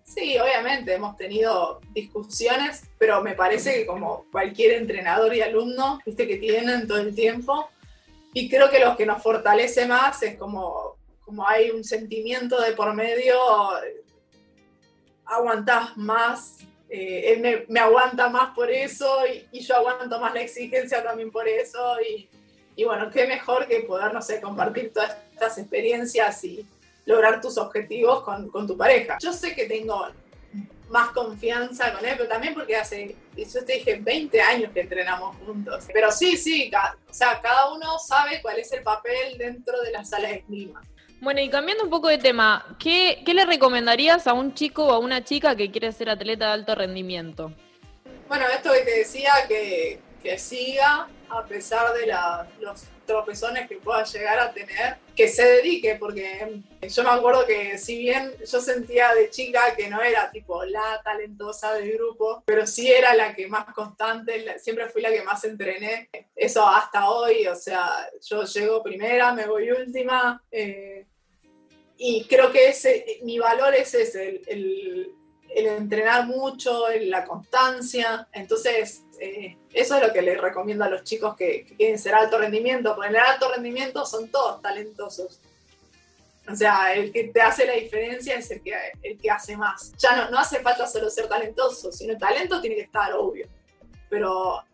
sí, 0.05 0.38
obviamente 0.38 0.95
hemos 0.95 1.16
tenido 1.16 1.81
discusiones, 1.93 2.85
pero 2.97 3.23
me 3.23 3.35
parece 3.35 3.75
que 3.75 3.87
como 3.87 4.27
cualquier 4.31 4.75
entrenador 4.75 5.35
y 5.35 5.43
alumno, 5.43 6.01
viste, 6.07 6.29
que 6.29 6.37
tienen 6.37 6.87
todo 6.87 6.99
el 6.99 7.12
tiempo. 7.12 7.69
Y 8.33 8.49
creo 8.49 8.71
que 8.71 8.79
lo 8.79 8.97
que 8.97 9.05
nos 9.05 9.21
fortalece 9.21 9.87
más 9.87 10.23
es 10.23 10.38
como, 10.38 10.97
como 11.25 11.47
hay 11.47 11.71
un 11.71 11.83
sentimiento 11.83 12.61
de 12.61 12.73
por 12.73 12.95
medio, 12.95 13.35
aguantás 15.25 15.97
más, 15.97 16.59
eh, 16.88 17.33
él 17.33 17.66
me, 17.69 17.81
aguanta 17.81 18.29
más 18.29 18.55
por 18.55 18.71
eso 18.71 19.25
y, 19.27 19.47
y, 19.51 19.61
yo 19.61 19.77
aguanto 19.77 20.21
más 20.21 20.35
la 20.35 20.43
exigencia 20.43 21.03
también 21.03 21.33
por 21.33 21.49
eso. 21.49 21.97
Y, 22.01 22.29
y 22.77 22.85
bueno, 22.85 23.11
qué 23.11 23.27
mejor 23.27 23.67
que 23.67 23.81
poder, 23.81 24.13
no 24.13 24.23
sé, 24.23 24.41
compartir 24.41 24.93
todas 24.93 25.17
estas 25.33 25.59
experiencias 25.59 26.45
y 26.45 26.67
lograr 27.05 27.41
tus 27.41 27.59
objetivos 27.59 28.23
con, 28.23 28.49
con 28.51 28.67
tu 28.67 28.77
pareja. 28.77 29.19
Yo 29.21 29.33
sé 29.33 29.55
que 29.55 29.67
tengo 29.67 30.07
más 30.91 31.11
confianza 31.11 31.93
con 31.93 32.05
él, 32.05 32.15
pero 32.17 32.29
también 32.29 32.53
porque 32.53 32.77
hace, 32.77 33.15
yo 33.37 33.65
te 33.65 33.75
dije, 33.75 33.97
20 34.01 34.41
años 34.41 34.73
que 34.73 34.81
entrenamos 34.81 35.37
juntos. 35.47 35.87
Pero 35.93 36.11
sí, 36.11 36.37
sí, 36.37 36.71
o 37.09 37.13
sea, 37.13 37.41
cada 37.41 37.73
uno 37.73 37.99
sabe 37.99 38.43
cuál 38.43 38.59
es 38.59 38.71
el 38.73 38.83
papel 38.83 39.39
dentro 39.39 39.81
de 39.83 39.93
la 39.93 40.05
sala 40.05 40.29
de 40.29 40.43
clima. 40.43 40.83
Bueno, 41.21 41.41
y 41.41 41.51
cambiando 41.51 41.85
un 41.85 41.91
poco 41.91 42.09
de 42.09 42.19
tema, 42.19 42.77
¿qué, 42.79 43.23
¿qué, 43.25 43.35
le 43.35 43.45
recomendarías 43.45 44.27
a 44.27 44.33
un 44.33 44.55
chico 44.55 44.87
o 44.87 44.93
a 44.93 44.99
una 44.99 45.23
chica 45.23 45.55
que 45.55 45.71
quiere 45.71 45.93
ser 45.93 46.09
atleta 46.09 46.47
de 46.47 46.53
alto 46.53 46.75
rendimiento? 46.75 47.53
Bueno, 48.27 48.47
esto 48.49 48.73
que 48.73 48.81
te 48.81 48.99
decía, 48.99 49.33
que, 49.47 50.01
que 50.23 50.39
siga, 50.39 51.09
a 51.31 51.45
pesar 51.47 51.95
de 51.95 52.07
los 52.61 52.83
tropezones 53.07 53.69
que 53.69 53.77
pueda 53.77 54.05
llegar 54.05 54.38
a 54.38 54.53
tener, 54.53 54.97
que 55.16 55.29
se 55.29 55.45
dedique, 55.45 55.97
porque 55.97 56.62
yo 56.88 57.03
me 57.03 57.11
acuerdo 57.11 57.47
que 57.47 57.79
si 57.79 57.99
bien 57.99 58.33
yo 58.38 58.61
sentía 58.61 59.14
de 59.14 59.31
chica 59.31 59.75
que 59.77 59.88
no 59.88 60.01
era 60.01 60.31
tipo 60.31 60.64
la 60.64 61.01
talentosa 61.03 61.75
del 61.75 61.93
grupo, 61.93 62.43
pero 62.47 62.66
sí 62.66 62.90
era 62.90 63.14
la 63.14 63.35
que 63.35 63.47
más 63.47 63.73
constante, 63.75 64.59
siempre 64.59 64.88
fui 64.88 65.03
la 65.03 65.11
que 65.11 65.23
más 65.23 65.45
entrené, 65.45 66.09
eso 66.35 66.66
hasta 66.66 67.11
hoy, 67.11 67.47
o 67.47 67.55
sea, 67.55 68.09
yo 68.21 68.45
llego 68.45 68.83
primera, 68.83 69.33
me 69.33 69.47
voy 69.47 69.71
última, 69.71 70.43
eh, 70.51 71.07
y 71.97 72.25
creo 72.25 72.51
que 72.51 72.69
ese, 72.69 73.19
mi 73.23 73.38
valor 73.38 73.75
es 73.75 73.95
ese, 73.95 74.43
el 74.47 75.20
entrenar 75.55 76.27
mucho, 76.27 76.87
la 77.03 77.25
constancia. 77.25 78.29
Entonces, 78.33 79.05
eh, 79.21 79.57
eso 79.73 79.97
es 79.97 80.07
lo 80.07 80.13
que 80.13 80.23
les 80.23 80.41
recomiendo 80.41 80.85
a 80.85 80.89
los 80.89 81.05
chicos 81.05 81.37
que, 81.37 81.65
quieren 81.77 81.99
ser 81.99 82.15
alto 82.15 82.39
rendimiento, 82.39 82.95
porque 82.95 83.11
en 83.11 83.17
el 83.17 83.23
alto 83.23 83.51
rendimiento 83.53 84.07
son 84.07 84.29
todos 84.29 84.63
talentosos. 84.63 85.41
O 86.49 86.57
sea, 86.57 86.95
el 86.95 87.13
que 87.13 87.25
te 87.25 87.41
hace 87.41 87.67
la 87.67 87.75
diferencia 87.75 88.35
es 88.35 88.51
el 88.51 88.63
que, 88.63 88.75
el 89.03 89.19
que 89.19 89.31
hace 89.31 89.57
más. 89.57 89.93
Ya 89.99 90.17
no, 90.17 90.31
no 90.31 90.39
hace 90.39 90.61
falta 90.61 90.87
solo 90.87 91.11
ser 91.11 91.29
talentoso, 91.29 91.93
sino 91.93 92.15
el 92.15 92.19
talento 92.19 92.61
tiene 92.61 92.77
que 92.77 92.83
estar, 92.83 93.13
obvio. 93.13 93.47
Pero 94.09 94.65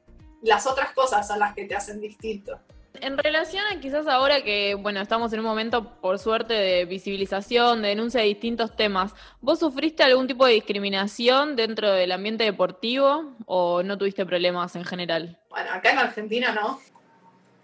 las 0.42 0.66
otras 0.66 0.92
cosas 0.92 1.26
son 1.26 1.40
las 1.40 1.54
que 1.54 1.64
te 1.66 1.74
hacen 1.74 2.00
distinto. 2.00 2.58
En 3.00 3.18
relación 3.18 3.64
a 3.66 3.80
quizás 3.80 4.06
ahora 4.06 4.42
que, 4.42 4.74
bueno, 4.74 5.00
estamos 5.00 5.32
en 5.32 5.40
un 5.40 5.46
momento, 5.46 6.00
por 6.00 6.18
suerte, 6.18 6.54
de 6.54 6.84
visibilización, 6.84 7.82
de 7.82 7.88
denuncia 7.88 8.20
de 8.20 8.26
distintos 8.26 8.74
temas, 8.76 9.14
¿vos 9.40 9.58
sufriste 9.58 10.02
algún 10.02 10.26
tipo 10.26 10.46
de 10.46 10.54
discriminación 10.54 11.56
dentro 11.56 11.90
del 11.90 12.12
ambiente 12.12 12.44
deportivo 12.44 13.36
o 13.46 13.82
no 13.82 13.98
tuviste 13.98 14.24
problemas 14.24 14.76
en 14.76 14.84
general? 14.84 15.38
Bueno, 15.50 15.70
acá 15.72 15.92
en 15.92 15.98
Argentina 15.98 16.52
no. 16.52 16.80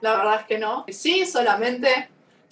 La 0.00 0.16
verdad 0.16 0.40
es 0.40 0.46
que 0.46 0.58
no. 0.58 0.84
Sí, 0.88 1.26
solamente 1.26 2.08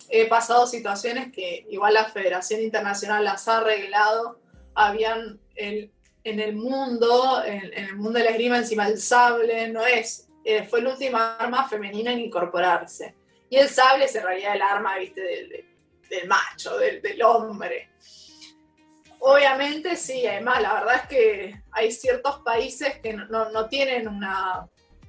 he 0.08 0.26
pasado 0.26 0.66
situaciones 0.66 1.32
que 1.32 1.66
igual 1.70 1.94
la 1.94 2.04
Federación 2.04 2.60
Internacional 2.60 3.24
las 3.24 3.48
ha 3.48 3.58
arreglado. 3.58 4.40
Habían 4.74 5.40
el, 5.56 5.90
en 6.24 6.40
el 6.40 6.54
mundo, 6.54 7.42
en, 7.44 7.64
en 7.72 7.84
el 7.86 7.96
mundo 7.96 8.18
de 8.18 8.24
la 8.24 8.30
esgrima 8.30 8.58
encima 8.58 8.86
el 8.86 9.00
sable, 9.00 9.68
no 9.68 9.84
es 9.84 10.29
eh, 10.44 10.64
fue 10.64 10.82
la 10.82 10.90
última 10.90 11.36
arma 11.36 11.68
femenina 11.68 12.12
en 12.12 12.20
incorporarse. 12.20 13.14
Y 13.48 13.56
el 13.56 13.68
sable 13.68 14.04
es 14.04 14.14
en 14.14 14.24
realidad 14.24 14.54
el 14.54 14.62
arma, 14.62 14.98
viste, 14.98 15.20
del, 16.08 16.28
macho, 16.28 16.76
del, 16.78 17.22
hombre. 17.22 17.90
Obviamente 19.20 19.96
sí, 19.96 20.26
además 20.26 20.62
la 20.62 20.74
verdad 20.74 20.96
es 20.96 21.08
que 21.08 21.62
hay 21.72 21.92
ciertos 21.92 22.40
países 22.40 22.98
que 23.00 23.12
no, 23.12 23.68
tienen 23.68 24.08
una, 24.08 24.66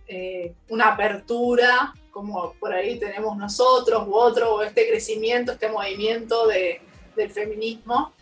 eh, 0.08 0.54
una 0.68 0.90
apertura 0.90 1.94
como 2.12 2.54
por 2.60 2.74
ahí 2.74 3.00
tenemos 3.00 3.36
nosotros 3.38 4.08
u 4.08 4.14
otro, 4.14 4.56
o 4.56 4.62
este 4.62 4.88
crecimiento, 4.88 5.54
este 5.54 5.70
movimiento 5.70 6.48
del 6.48 7.32
feminismo. 7.32 8.14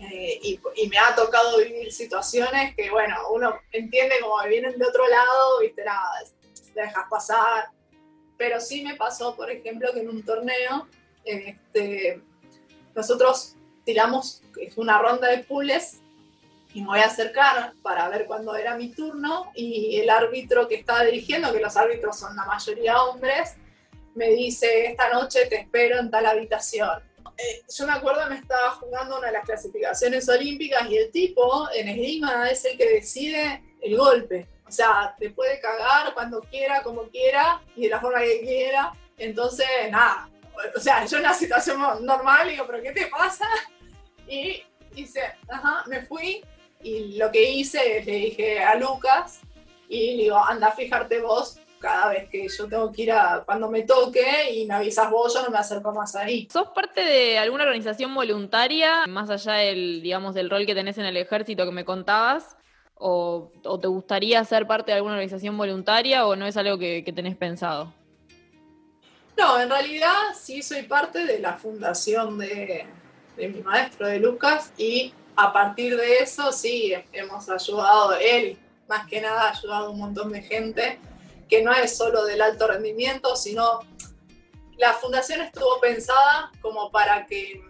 Eh, 0.00 0.40
y, 0.42 0.88
me 0.88 0.98
ha 0.98 1.14
tocado 1.14 1.58
vivir 1.58 1.92
situaciones 1.92 2.74
que, 2.74 2.90
bueno, 2.90 3.14
uno 3.32 3.54
entiende 3.70 4.14
como 4.20 4.42
vienen 4.48 4.78
de 4.78 4.86
otro 4.86 5.06
lado, 5.06 5.60
viste, 5.60 5.84
nada, 5.84 6.10
dejas 6.74 7.04
pasar. 7.10 7.68
Pero 8.38 8.60
sí 8.60 8.82
me 8.82 8.96
pasó, 8.96 9.36
por 9.36 9.50
ejemplo, 9.50 9.92
que 9.92 10.00
en 10.00 10.08
un 10.08 10.24
torneo, 10.24 10.88
este, 11.24 12.22
nosotros 12.94 13.56
tiramos 13.84 14.42
una 14.76 14.98
ronda 14.98 15.28
de 15.28 15.44
pules 15.44 16.00
y 16.72 16.80
me 16.80 16.88
voy 16.88 17.00
a 17.00 17.06
acercar 17.06 17.74
para 17.82 18.08
ver 18.08 18.26
cuándo 18.26 18.56
era 18.56 18.76
mi 18.76 18.88
turno 18.88 19.50
y 19.54 19.96
el 19.96 20.08
árbitro 20.08 20.66
que 20.66 20.76
estaba 20.76 21.04
dirigiendo, 21.04 21.52
que 21.52 21.60
los 21.60 21.76
árbitros 21.76 22.18
son 22.18 22.34
la 22.36 22.46
mayoría 22.46 23.02
hombres, 23.02 23.56
me 24.14 24.30
dice, 24.30 24.86
esta 24.86 25.10
noche 25.12 25.46
te 25.46 25.56
espero 25.56 25.98
en 25.98 26.10
tal 26.10 26.24
habitación 26.24 27.09
eh, 27.42 27.62
yo 27.74 27.86
me 27.86 27.92
acuerdo 27.92 28.28
me 28.28 28.36
estaba 28.36 28.72
jugando 28.72 29.18
una 29.18 29.28
de 29.28 29.32
las 29.34 29.44
clasificaciones 29.44 30.28
olímpicas 30.28 30.88
y 30.90 30.96
el 30.96 31.10
tipo 31.10 31.68
en 31.74 31.88
esgrima 31.88 32.50
es 32.50 32.64
el 32.64 32.76
que 32.76 32.88
decide 32.88 33.62
el 33.80 33.96
golpe. 33.96 34.46
O 34.66 34.70
sea, 34.70 35.14
te 35.18 35.30
puede 35.30 35.58
cagar 35.60 36.12
cuando 36.14 36.40
quiera, 36.42 36.82
como 36.82 37.08
quiera 37.08 37.62
y 37.74 37.82
de 37.82 37.88
la 37.88 38.00
forma 38.00 38.20
que 38.20 38.40
quiera. 38.40 38.92
Entonces, 39.16 39.66
nada. 39.90 40.28
O 40.76 40.80
sea, 40.80 41.04
yo 41.06 41.16
en 41.16 41.24
una 41.24 41.34
situación 41.34 41.80
normal 42.04 42.48
digo, 42.48 42.66
¿pero 42.66 42.82
qué 42.82 42.92
te 42.92 43.06
pasa? 43.06 43.46
Y 44.28 44.62
dice, 44.92 45.22
ajá, 45.48 45.84
me 45.86 46.02
fui 46.02 46.44
y 46.82 47.16
lo 47.16 47.30
que 47.30 47.50
hice 47.50 48.02
le 48.04 48.12
dije 48.12 48.60
a 48.60 48.74
Lucas 48.74 49.40
y 49.88 50.16
le 50.16 50.22
digo, 50.24 50.38
anda 50.38 50.70
fijarte 50.70 51.20
vos 51.20 51.59
cada 51.80 52.10
vez 52.10 52.28
que 52.28 52.46
yo 52.46 52.68
tengo 52.68 52.92
que 52.92 53.02
ir 53.02 53.12
a 53.12 53.42
cuando 53.44 53.70
me 53.70 53.82
toque 53.82 54.52
y 54.52 54.66
me 54.66 54.74
avisas 54.74 55.10
vos, 55.10 55.32
yo 55.34 55.42
no 55.42 55.50
me 55.50 55.58
acerco 55.58 55.92
más 55.92 56.14
ahí. 56.14 56.46
¿Sos 56.52 56.68
parte 56.68 57.00
de 57.00 57.38
alguna 57.38 57.64
organización 57.64 58.14
voluntaria, 58.14 59.06
más 59.08 59.30
allá 59.30 59.54
del, 59.54 60.02
digamos, 60.02 60.34
del 60.34 60.50
rol 60.50 60.66
que 60.66 60.74
tenés 60.74 60.98
en 60.98 61.06
el 61.06 61.16
ejército 61.16 61.64
que 61.64 61.72
me 61.72 61.86
contabas? 61.86 62.56
¿O, 62.94 63.50
te 63.80 63.88
gustaría 63.88 64.44
ser 64.44 64.66
parte 64.66 64.90
de 64.90 64.96
alguna 64.96 65.14
organización 65.14 65.56
voluntaria 65.56 66.26
o 66.26 66.36
no 66.36 66.46
es 66.46 66.58
algo 66.58 66.78
que, 66.78 67.02
tenés 67.16 67.34
pensado? 67.34 67.94
No, 69.38 69.58
en 69.58 69.70
realidad 69.70 70.34
sí 70.38 70.60
soy 70.60 70.82
parte 70.82 71.24
de 71.24 71.38
la 71.38 71.54
fundación 71.54 72.38
de, 72.38 72.86
de 73.38 73.48
mi 73.48 73.62
maestro, 73.62 74.06
de 74.06 74.18
Lucas, 74.18 74.74
y 74.76 75.14
a 75.34 75.50
partir 75.50 75.96
de 75.96 76.18
eso 76.18 76.52
sí 76.52 76.92
hemos 77.14 77.48
ayudado, 77.48 78.12
él 78.20 78.58
más 78.86 79.06
que 79.06 79.22
nada 79.22 79.44
ha 79.44 79.50
ayudado 79.52 79.86
a 79.86 79.90
un 79.90 79.98
montón 79.98 80.30
de 80.32 80.42
gente 80.42 80.98
que 81.50 81.62
no 81.62 81.72
es 81.72 81.96
solo 81.96 82.24
del 82.24 82.40
alto 82.40 82.68
rendimiento, 82.68 83.34
sino 83.34 83.80
la 84.78 84.94
fundación 84.94 85.40
estuvo 85.40 85.80
pensada 85.80 86.52
como 86.62 86.90
para 86.90 87.26
que 87.26 87.62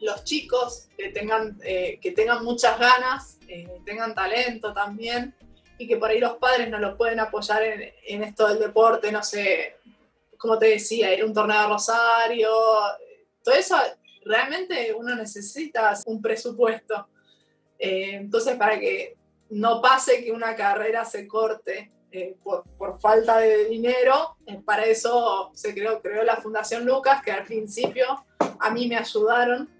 los 0.00 0.24
chicos 0.24 0.88
que 0.96 1.10
tengan, 1.10 1.58
eh, 1.64 1.98
que 2.00 2.12
tengan 2.12 2.44
muchas 2.44 2.78
ganas, 2.78 3.38
eh, 3.48 3.68
tengan 3.84 4.14
talento 4.14 4.72
también, 4.72 5.34
y 5.76 5.86
que 5.86 5.96
por 5.96 6.10
ahí 6.10 6.20
los 6.20 6.36
padres 6.36 6.70
no 6.70 6.78
lo 6.78 6.96
pueden 6.96 7.20
apoyar 7.20 7.62
en, 7.62 8.22
esto 8.22 8.48
del 8.48 8.60
deporte, 8.60 9.10
no 9.10 9.22
sé, 9.22 9.76
como 10.38 10.58
te 10.58 10.66
decía, 10.66 11.12
ir 11.12 11.22
a 11.22 11.26
un 11.26 11.34
torneo 11.34 11.60
de 11.60 11.68
Rosario, 11.68 12.50
todo 13.42 13.54
eso 13.54 13.76
realmente 14.24 14.94
uno 14.94 15.14
necesita 15.14 15.98
un 16.06 16.22
presupuesto. 16.22 17.08
Eh, 17.78 18.14
entonces, 18.14 18.56
para 18.56 18.78
que 18.78 19.16
no 19.50 19.80
pase 19.82 20.24
que 20.24 20.32
una 20.32 20.54
carrera 20.54 21.04
se 21.04 21.26
corte 21.26 21.90
eh, 22.12 22.36
por, 22.42 23.00
falta 23.00 23.38
de 23.38 23.64
dinero. 23.66 24.36
Eh, 24.46 24.60
para 24.64 24.84
eso 24.84 25.50
se 25.54 25.74
creó, 25.74 26.02
creó 26.02 26.22
la 26.22 26.36
Fundación 26.36 26.84
Lucas, 26.84 27.22
que 27.22 27.32
al 27.32 27.44
principio 27.44 28.24
a 28.60 28.70
mí 28.70 28.86
me 28.86 28.96
ayudaron. 28.96 29.70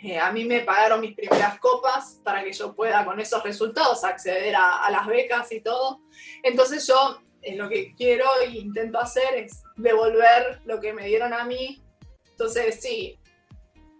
Eh, 0.00 0.18
a 0.18 0.30
mí 0.30 0.44
me 0.44 0.60
pagaron 0.60 1.00
mis 1.00 1.16
primeras 1.16 1.58
copas 1.58 2.20
para 2.22 2.44
que 2.44 2.52
yo 2.52 2.74
pueda 2.74 3.04
con 3.04 3.18
esos 3.18 3.42
resultados 3.42 4.04
acceder 4.04 4.54
a, 4.54 4.84
a 4.84 4.90
las 4.90 5.06
becas 5.06 5.50
y 5.50 5.60
todo. 5.60 6.02
Entonces 6.42 6.86
yo 6.86 7.18
lo 7.56 7.68
que 7.68 7.94
quiero 7.94 8.26
e 8.44 8.50
intento 8.50 8.98
hacer 8.98 9.34
es 9.34 9.62
devolver 9.76 10.60
lo 10.66 10.80
que 10.80 10.92
me 10.92 11.06
dieron 11.06 11.32
a 11.32 11.44
mí. 11.44 11.82
Entonces 12.30 12.78
sí, 12.80 13.18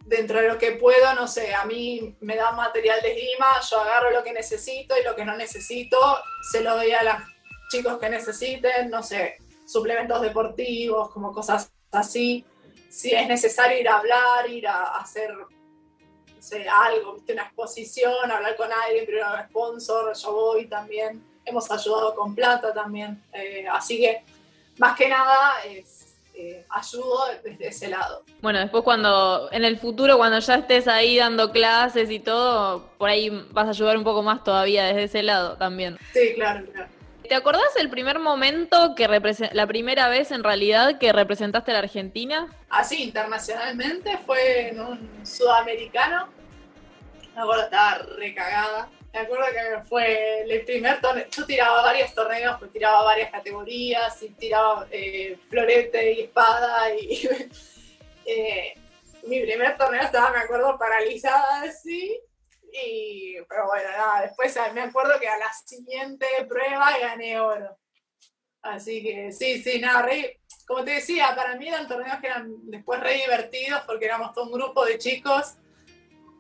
dentro 0.09 0.41
de 0.41 0.49
lo 0.49 0.59
que 0.59 0.73
puedo, 0.73 1.15
no 1.15 1.29
sé, 1.29 1.55
a 1.55 1.65
mí 1.65 2.17
me 2.21 2.37
dan 2.37 2.57
material 2.57 3.01
de 3.03 3.13
esgrima, 3.13 3.61
yo 3.71 3.81
agarro 3.81 4.11
lo 4.11 4.23
que 4.23 4.33
necesito 4.33 4.95
y 4.99 5.05
lo 5.05 5.15
que 5.15 5.25
no 5.25 5.37
necesito 5.37 5.99
se 6.51 6.63
lo 6.63 6.77
doy 6.77 6.93
a 6.93 7.03
las 7.03 7.23
chicos 7.69 7.99
que 7.99 8.09
necesiten, 8.09 8.91
no 8.91 9.03
sé, 9.03 9.37
suplementos 9.67 10.21
deportivos, 10.23 11.11
como 11.11 11.33
cosas 11.33 11.71
así. 11.93 12.45
Si 12.89 13.11
es 13.11 13.29
necesario 13.29 13.79
ir 13.79 13.89
a 13.89 13.99
hablar, 13.99 14.51
ir 14.51 14.67
a 14.67 14.97
hacer 14.97 15.31
no 15.35 16.43
sé, 16.43 16.67
algo, 16.69 17.15
¿viste? 17.15 17.35
una 17.35 17.43
exposición, 17.43 18.31
hablar 18.31 18.57
con 18.57 18.69
alguien, 18.73 19.05
primero 19.05 19.27
un 19.35 19.49
sponsor, 19.49 20.17
yo 20.17 20.33
voy 20.33 20.67
también. 20.67 21.23
Hemos 21.45 21.71
ayudado 21.71 22.15
con 22.15 22.35
plata 22.35 22.73
también. 22.73 23.23
Eh, 23.33 23.67
así 23.71 23.99
que, 23.99 24.23
más 24.79 24.97
que 24.97 25.09
nada, 25.09 25.63
es, 25.65 25.99
eh, 26.35 26.65
ayudo 26.71 27.25
desde 27.43 27.69
ese 27.69 27.89
lado. 27.89 28.23
Bueno, 28.41 28.61
después 28.61 28.85
cuando, 28.85 29.49
en 29.51 29.65
el 29.65 29.77
futuro, 29.79 30.17
cuando 30.17 30.39
ya 30.39 30.55
estés 30.55 30.87
ahí 30.87 31.17
dando 31.17 31.51
clases 31.51 32.11
y 32.11 32.21
todo, 32.21 32.91
por 32.97 33.11
ahí 33.11 33.29
vas 33.51 33.67
a 33.67 33.71
ayudar 33.71 33.97
un 33.97 34.05
poco 34.05 34.23
más 34.23 34.45
todavía 34.45 34.85
desde 34.85 35.05
ese 35.05 35.23
lado 35.25 35.57
también. 35.57 35.99
Sí, 36.13 36.35
claro, 36.37 36.65
claro. 36.73 36.98
¿Te 37.29 37.35
acordás 37.35 37.77
el 37.77 37.91
primer 37.91 38.19
momento 38.19 38.95
que 38.95 39.07
la 39.53 39.67
primera 39.67 40.09
vez 40.09 40.31
en 40.31 40.43
realidad 40.43 40.99
que 40.99 41.13
representaste 41.13 41.73
a 41.73 41.75
la 41.75 41.81
Argentina? 41.81 42.49
Así, 42.71 43.03
internacionalmente, 43.03 44.17
fue 44.25 44.69
en 44.69 44.81
un 44.81 45.27
sudamericano. 45.27 46.29
Me 47.35 47.43
acuerdo, 47.43 47.65
estaba 47.65 47.99
recagada. 48.17 48.89
Me 49.13 49.21
acuerdo 49.21 49.45
que 49.47 49.89
fue 49.89 50.43
el 50.43 50.65
primer 50.65 51.03
torneo. 51.03 51.27
Yo 51.31 51.45
tiraba 51.45 51.83
varios 51.83 52.15
torneos, 52.15 52.57
pues 52.59 52.73
tiraba 52.73 53.03
varias 53.05 53.31
categorías 53.31 54.23
y 54.23 54.31
tiraba 54.31 54.87
eh, 54.91 55.39
florete 55.51 56.13
y 56.15 56.21
espada. 56.23 56.95
Y 56.95 57.29
eh, 58.25 58.75
mi 59.27 59.41
primer 59.41 59.77
torneo 59.77 60.01
estaba, 60.01 60.31
me 60.31 60.39
acuerdo, 60.39 60.79
paralizada 60.79 61.63
así 61.63 62.19
y, 62.73 63.37
pero 63.49 63.67
bueno, 63.67 63.91
nada, 63.91 64.23
después 64.23 64.57
me 64.75 64.83
acuerdo 64.83 65.19
que 65.19 65.29
a 65.29 65.39
la 65.39 65.53
siguiente 65.53 66.27
prueba 66.49 66.99
gané 66.99 67.41
oro. 67.41 67.77
Así 68.63 69.03
que 69.03 69.33
sí, 69.33 69.63
sí, 69.63 69.81
nada, 69.81 70.03
re, 70.03 70.41
como 70.67 70.85
te 70.85 70.93
decía, 70.93 71.35
para 71.35 71.57
mí 71.57 71.69
eran 71.69 71.89
torneos 71.89 72.19
que 72.21 72.27
eran 72.27 72.53
después 72.65 73.01
re 73.01 73.15
divertidos 73.15 73.83
porque 73.87 74.05
éramos 74.05 74.33
todo 74.35 74.47
un 74.47 74.53
grupo 74.53 74.85
de 74.85 74.99
chicos 74.99 75.55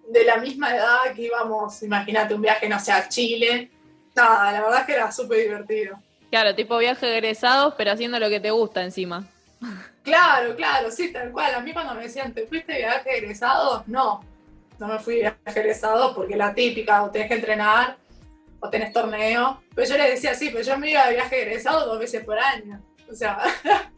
de 0.09 0.25
la 0.25 0.39
misma 0.39 0.75
edad 0.75 1.15
que 1.15 1.23
íbamos, 1.23 1.83
imagínate, 1.83 2.35
un 2.35 2.43
viaje, 2.43 2.69
no 2.69 2.81
sé, 2.81 2.93
a 2.93 3.09
Chile. 3.09 3.71
Nada, 4.15 4.53
la 4.53 4.63
verdad 4.63 4.81
es 4.81 4.87
que 4.87 4.93
era 4.95 5.13
súper 5.13 5.39
divertido. 5.39 5.99
Claro, 6.31 6.55
tipo 6.55 6.77
viaje 6.79 7.11
egresados, 7.11 7.75
pero 7.77 7.93
haciendo 7.93 8.19
lo 8.19 8.29
que 8.29 8.41
te 8.41 8.51
gusta 8.51 8.83
encima. 8.83 9.27
Claro, 10.05 10.57
claro, 10.57 10.91
sí, 10.91 11.13
tal 11.13 11.31
cual. 11.33 11.55
A 11.55 11.61
mí 11.61 11.75
cuando 11.75 11.95
me 11.95 12.05
decían, 12.05 12.33
¿te 12.33 12.47
fuiste 12.47 12.73
de 12.73 12.79
viaje 12.79 13.19
egresados? 13.19 13.87
No, 13.87 14.25
no 14.79 14.89
me 14.89 14.99
fui 14.99 15.17
viaje 15.17 15.39
egresado 15.47 16.15
porque 16.15 16.37
la 16.37 16.55
típica, 16.55 17.03
o 17.03 17.11
tenés 17.11 17.29
que 17.29 17.35
entrenar, 17.35 17.97
o 18.61 18.71
tenés 18.71 18.93
torneo. 18.93 19.63
Pero 19.75 19.89
yo 19.89 19.97
le 19.97 20.11
decía, 20.11 20.35
sí, 20.35 20.51
pero 20.51 20.65
yo 20.65 20.79
me 20.79 20.91
iba 20.91 21.07
de 21.07 21.15
viaje 21.15 21.43
egresado 21.43 21.87
dos 21.87 21.99
veces 21.99 22.25
por 22.25 22.39
año. 22.39 22.81
O 23.11 23.15
sea. 23.15 23.39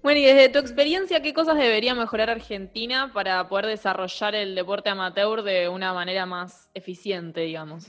Bueno, 0.00 0.20
y 0.20 0.24
desde 0.24 0.48
tu 0.48 0.60
experiencia, 0.60 1.20
¿qué 1.20 1.34
cosas 1.34 1.56
debería 1.56 1.92
mejorar 1.92 2.30
Argentina 2.30 3.10
para 3.12 3.48
poder 3.48 3.66
desarrollar 3.66 4.36
el 4.36 4.54
deporte 4.54 4.88
amateur 4.88 5.42
de 5.42 5.68
una 5.68 5.92
manera 5.92 6.24
más 6.24 6.70
eficiente, 6.72 7.40
digamos? 7.40 7.86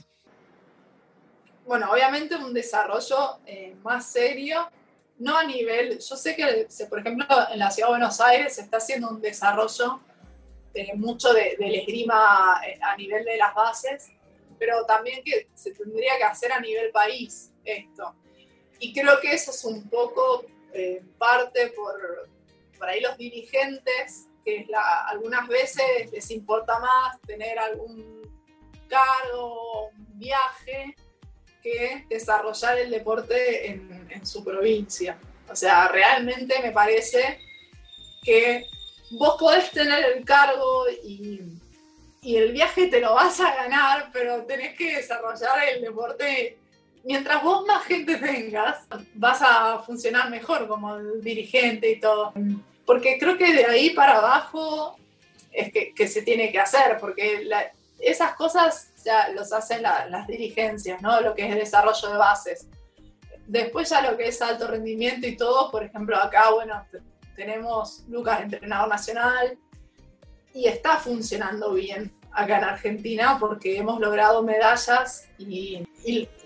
Bueno, 1.64 1.88
obviamente 1.92 2.34
un 2.34 2.52
desarrollo 2.52 3.38
eh, 3.46 3.76
más 3.84 4.06
serio, 4.06 4.68
no 5.20 5.38
a 5.38 5.44
nivel, 5.44 6.00
yo 6.00 6.16
sé 6.16 6.34
que, 6.34 6.66
por 6.88 6.98
ejemplo, 6.98 7.26
en 7.52 7.58
la 7.60 7.70
Ciudad 7.70 7.88
de 7.88 7.92
Buenos 7.92 8.20
Aires 8.20 8.56
se 8.56 8.62
está 8.62 8.78
haciendo 8.78 9.08
un 9.08 9.20
desarrollo 9.20 10.00
de 10.72 10.92
mucho 10.94 11.32
de, 11.32 11.56
del 11.58 11.74
esgrima 11.74 12.60
eh, 12.66 12.78
a 12.82 12.96
nivel 12.96 13.24
de 13.24 13.36
las 13.36 13.54
bases, 13.54 14.10
pero 14.58 14.84
también 14.84 15.22
que 15.24 15.48
se 15.54 15.72
tendría 15.72 16.16
que 16.18 16.24
hacer 16.24 16.52
a 16.52 16.60
nivel 16.60 16.90
país 16.90 17.52
esto. 17.64 18.14
Y 18.78 18.92
creo 18.92 19.20
que 19.20 19.32
eso 19.32 19.50
es 19.50 19.64
un 19.64 19.88
poco 19.88 20.44
eh, 20.72 21.02
parte 21.18 21.68
por, 21.68 22.28
por 22.78 22.88
ahí 22.88 23.00
los 23.00 23.16
dirigentes, 23.16 24.28
que 24.44 24.64
la, 24.68 25.04
algunas 25.06 25.46
veces 25.48 26.10
les 26.12 26.30
importa 26.30 26.78
más 26.78 27.20
tener 27.22 27.58
algún 27.58 28.20
cargo, 28.88 29.88
un 29.88 30.18
viaje, 30.18 30.94
que 31.62 32.06
desarrollar 32.08 32.78
el 32.78 32.90
deporte 32.90 33.70
en, 33.70 34.08
en 34.10 34.26
su 34.26 34.42
provincia. 34.42 35.18
O 35.50 35.56
sea, 35.56 35.88
realmente 35.88 36.60
me 36.62 36.72
parece 36.72 37.38
que 38.22 38.66
vos 39.10 39.36
podés 39.38 39.70
tener 39.70 40.04
el 40.16 40.24
cargo 40.24 40.84
y, 41.04 41.42
y, 42.22 42.36
el 42.36 42.52
viaje 42.52 42.86
te 42.88 43.00
lo 43.00 43.14
vas 43.14 43.40
a 43.40 43.54
ganar, 43.54 44.10
pero 44.12 44.44
tenés 44.44 44.76
que 44.76 44.96
desarrollar 44.96 45.68
el 45.74 45.82
deporte 45.82 46.58
mientras 47.04 47.42
vos 47.42 47.66
más 47.66 47.84
gente 47.84 48.16
tengas, 48.16 48.86
vas 49.14 49.40
a 49.42 49.78
funcionar 49.80 50.30
mejor 50.30 50.68
como 50.68 50.98
dirigente 50.98 51.90
y 51.90 52.00
todo. 52.00 52.32
Porque 52.84 53.18
creo 53.18 53.38
que 53.38 53.52
de 53.52 53.66
ahí 53.66 53.90
para 53.90 54.18
abajo 54.18 54.96
es 55.52 55.72
que, 55.72 55.94
que 55.94 56.08
se 56.08 56.22
tiene 56.22 56.50
que 56.50 56.60
hacer, 56.60 56.98
porque 57.00 57.48
esas 57.98 58.34
cosas 58.34 58.90
ya 59.04 59.28
los 59.30 59.52
hacen 59.52 59.82
las 59.82 60.26
dirigencias, 60.26 61.00
¿no? 61.02 61.20
Lo 61.20 61.34
que 61.34 61.46
es 61.46 61.52
el 61.52 61.58
desarrollo 61.58 62.10
de 62.10 62.16
bases. 62.16 62.66
Después 63.46 63.88
ya 63.88 64.02
lo 64.02 64.16
que 64.16 64.28
es 64.28 64.40
alto 64.42 64.66
rendimiento 64.66 65.26
y 65.26 65.36
todo, 65.36 65.70
por 65.70 65.82
ejemplo, 65.82 66.16
acá, 66.16 66.50
bueno, 66.50 66.84
tenemos 67.36 68.04
Lucas, 68.08 68.40
entrenador 68.40 68.88
nacional, 68.88 69.58
y 70.52 70.66
está 70.66 70.98
funcionando 70.98 71.72
bien 71.72 72.12
acá 72.32 72.58
en 72.58 72.64
Argentina 72.64 73.36
porque 73.38 73.76
hemos 73.76 74.00
logrado 74.00 74.42
medallas 74.42 75.28
y, 75.38 75.86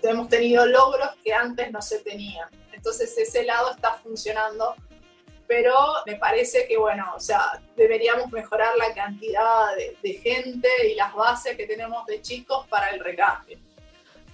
hemos 0.03 0.29
tenido 0.29 0.65
logros 0.65 1.09
que 1.23 1.33
antes 1.33 1.71
no 1.71 1.81
se 1.81 1.99
tenían. 1.99 2.49
Entonces 2.73 3.17
ese 3.17 3.43
lado 3.43 3.71
está 3.71 3.93
funcionando, 3.93 4.75
pero 5.47 5.73
me 6.05 6.15
parece 6.15 6.67
que, 6.67 6.77
bueno, 6.77 7.11
o 7.15 7.19
sea, 7.19 7.61
deberíamos 7.75 8.31
mejorar 8.31 8.75
la 8.77 8.93
cantidad 8.93 9.75
de, 9.75 9.97
de 10.03 10.13
gente 10.19 10.67
y 10.91 10.95
las 10.95 11.13
bases 11.13 11.55
que 11.57 11.65
tenemos 11.65 12.05
de 12.05 12.21
chicos 12.21 12.67
para 12.67 12.89
el 12.89 12.99
recambio. 12.99 13.57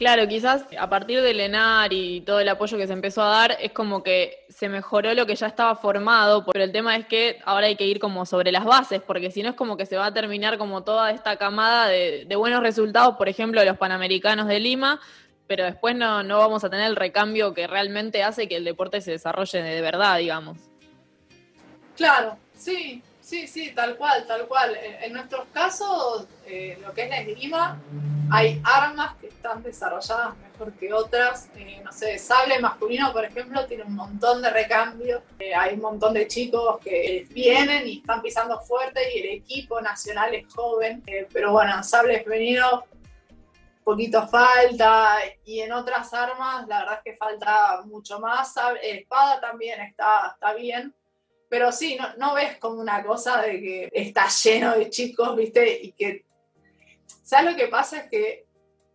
Claro, 0.01 0.27
quizás 0.27 0.65
a 0.79 0.89
partir 0.89 1.21
del 1.21 1.39
ENAR 1.39 1.93
y 1.93 2.21
todo 2.21 2.39
el 2.39 2.49
apoyo 2.49 2.75
que 2.75 2.87
se 2.87 2.93
empezó 2.93 3.21
a 3.21 3.27
dar, 3.27 3.57
es 3.61 3.71
como 3.71 4.01
que 4.01 4.47
se 4.49 4.67
mejoró 4.67 5.13
lo 5.13 5.27
que 5.27 5.35
ya 5.35 5.45
estaba 5.45 5.75
formado, 5.75 6.43
pero 6.43 6.63
el 6.63 6.71
tema 6.71 6.95
es 6.95 7.05
que 7.05 7.39
ahora 7.45 7.67
hay 7.67 7.75
que 7.75 7.85
ir 7.85 7.99
como 7.99 8.25
sobre 8.25 8.51
las 8.51 8.65
bases, 8.65 8.99
porque 8.99 9.29
si 9.29 9.43
no 9.43 9.49
es 9.49 9.55
como 9.55 9.77
que 9.77 9.85
se 9.85 9.97
va 9.97 10.07
a 10.07 10.11
terminar 10.11 10.57
como 10.57 10.83
toda 10.83 11.11
esta 11.11 11.35
camada 11.35 11.87
de, 11.87 12.25
buenos 12.35 12.63
resultados, 12.63 13.15
por 13.15 13.29
ejemplo, 13.29 13.59
de 13.59 13.67
los 13.67 13.77
Panamericanos 13.77 14.47
de 14.47 14.59
Lima, 14.59 14.99
pero 15.45 15.65
después 15.65 15.95
no, 15.95 16.23
no 16.23 16.39
vamos 16.39 16.63
a 16.63 16.71
tener 16.71 16.87
el 16.87 16.95
recambio 16.95 17.53
que 17.53 17.67
realmente 17.67 18.23
hace 18.23 18.47
que 18.47 18.55
el 18.55 18.63
deporte 18.63 19.01
se 19.01 19.11
desarrolle 19.11 19.61
de 19.61 19.81
verdad, 19.81 20.17
digamos. 20.17 20.57
Claro, 21.95 22.39
sí, 22.57 23.03
sí, 23.31 23.47
sí, 23.47 23.71
tal 23.73 23.95
cual, 23.95 24.27
tal 24.27 24.45
cual. 24.45 24.77
En, 25.01 25.13
nuestros 25.13 25.47
casos, 25.53 26.27
eh, 26.45 26.77
lo 26.81 26.93
que 26.93 27.03
es 27.03 27.09
la 27.09 27.21
esgrima, 27.21 27.81
hay 28.29 28.61
armas 28.65 29.15
que 29.21 29.27
están 29.27 29.63
desarrolladas 29.63 30.35
mejor 30.37 30.73
que 30.73 30.91
otras. 30.91 31.49
Eh, 31.55 31.81
no 31.81 31.93
sé, 31.93 32.17
sable 32.17 32.59
masculino, 32.59 33.13
por 33.13 33.23
ejemplo, 33.23 33.65
tiene 33.67 33.83
un 33.83 33.95
montón 33.95 34.41
de 34.41 34.49
recambio. 34.49 35.23
Eh, 35.39 35.55
hay 35.55 35.75
un 35.75 35.81
montón 35.81 36.13
de 36.13 36.27
chicos 36.27 36.79
que 36.83 37.25
vienen 37.29 37.87
y 37.87 37.99
están 37.99 38.21
pisando 38.21 38.59
fuerte 38.59 38.99
y 39.15 39.19
el 39.21 39.29
equipo 39.37 39.79
nacional 39.79 40.35
es 40.35 40.53
joven. 40.53 41.01
Eh, 41.07 41.25
pero 41.31 41.53
bueno, 41.53 41.81
sable 41.83 42.21
femenino, 42.21 42.83
poquito 43.85 44.27
falta. 44.27 45.19
Y 45.45 45.61
en 45.61 45.71
otras 45.71 46.13
armas, 46.13 46.67
la 46.67 46.79
verdad 46.79 46.95
es 46.95 47.03
que 47.13 47.17
falta 47.17 47.81
mucho 47.85 48.19
más. 48.19 48.53
espada 48.83 49.39
también 49.39 49.79
está, 49.79 50.33
está 50.33 50.53
bien. 50.53 50.93
Pero 51.51 51.71
sí, 51.71 51.97
no, 51.99 52.07
no 52.17 52.33
ves 52.33 52.57
como 52.57 52.81
una 52.81 53.03
cosa 53.03 53.43
de 53.43 53.59
que 53.59 53.89
está 53.93 54.27
lleno 54.29 54.75
de 54.75 54.89
chicos, 54.89 55.35
¿viste? 55.35 55.79
Y 55.83 55.91
que 55.91 56.25
¿Sabes 57.31 57.51
lo 57.51 57.57
que 57.57 57.67
pasa? 57.67 57.97
Es 57.97 58.09
que 58.09 58.45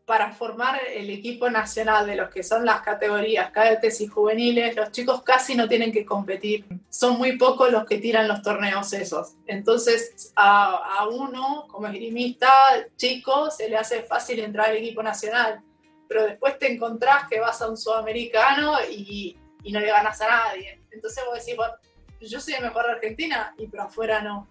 para 0.05 0.31
formar 0.33 0.79
el 0.95 1.09
equipo 1.09 1.49
nacional 1.49 2.07
de 2.07 2.17
los 2.17 2.29
que 2.29 2.43
son 2.43 2.65
las 2.65 2.83
categorías 2.83 3.51
cadetes 3.51 4.01
y 4.01 4.07
juveniles, 4.07 4.77
los 4.77 4.93
chicos 4.93 5.23
casi 5.23 5.55
no 5.55 5.67
tienen 5.67 5.91
que 5.91 6.05
competir. 6.05 6.67
Son 6.91 7.17
muy 7.17 7.39
pocos 7.39 7.73
los 7.73 7.87
que 7.87 7.97
tiran 7.97 8.29
los 8.29 8.43
torneos 8.43 8.93
esos. 8.93 9.37
Entonces, 9.47 10.33
a, 10.37 11.07
uno, 11.11 11.67
como 11.69 11.87
esgrimista 11.87 12.49
chico, 12.97 13.51
se 13.51 13.69
le 13.69 13.77
hace 13.79 14.03
fácil 14.03 14.41
entrar 14.41 14.69
al 14.69 14.77
equipo 14.77 15.03
nacional. 15.03 15.63
Pero 16.07 16.25
después 16.25 16.59
te 16.59 16.71
encontrás 16.73 17.29
que 17.29 17.41
vas 17.41 17.61
a 17.63 17.69
un 17.69 17.77
sudamericano 17.77 18.77
y, 18.91 19.37
y 19.63 19.73
no 19.73 19.81
le 19.81 19.89
ganas 19.89 20.21
a 20.21 20.29
nadie. 20.29 20.83
Entonces 20.91 21.25
vos 21.27 21.39
decís, 21.39 21.57
bueno, 21.57 21.73
yo 22.21 22.41
soy 22.41 22.55
el 22.55 22.63
mejor 22.63 22.87
de 22.87 22.93
Argentina, 22.93 23.55
y 23.59 23.67
pero 23.67 23.85
afuera 23.85 24.21
no. 24.21 24.49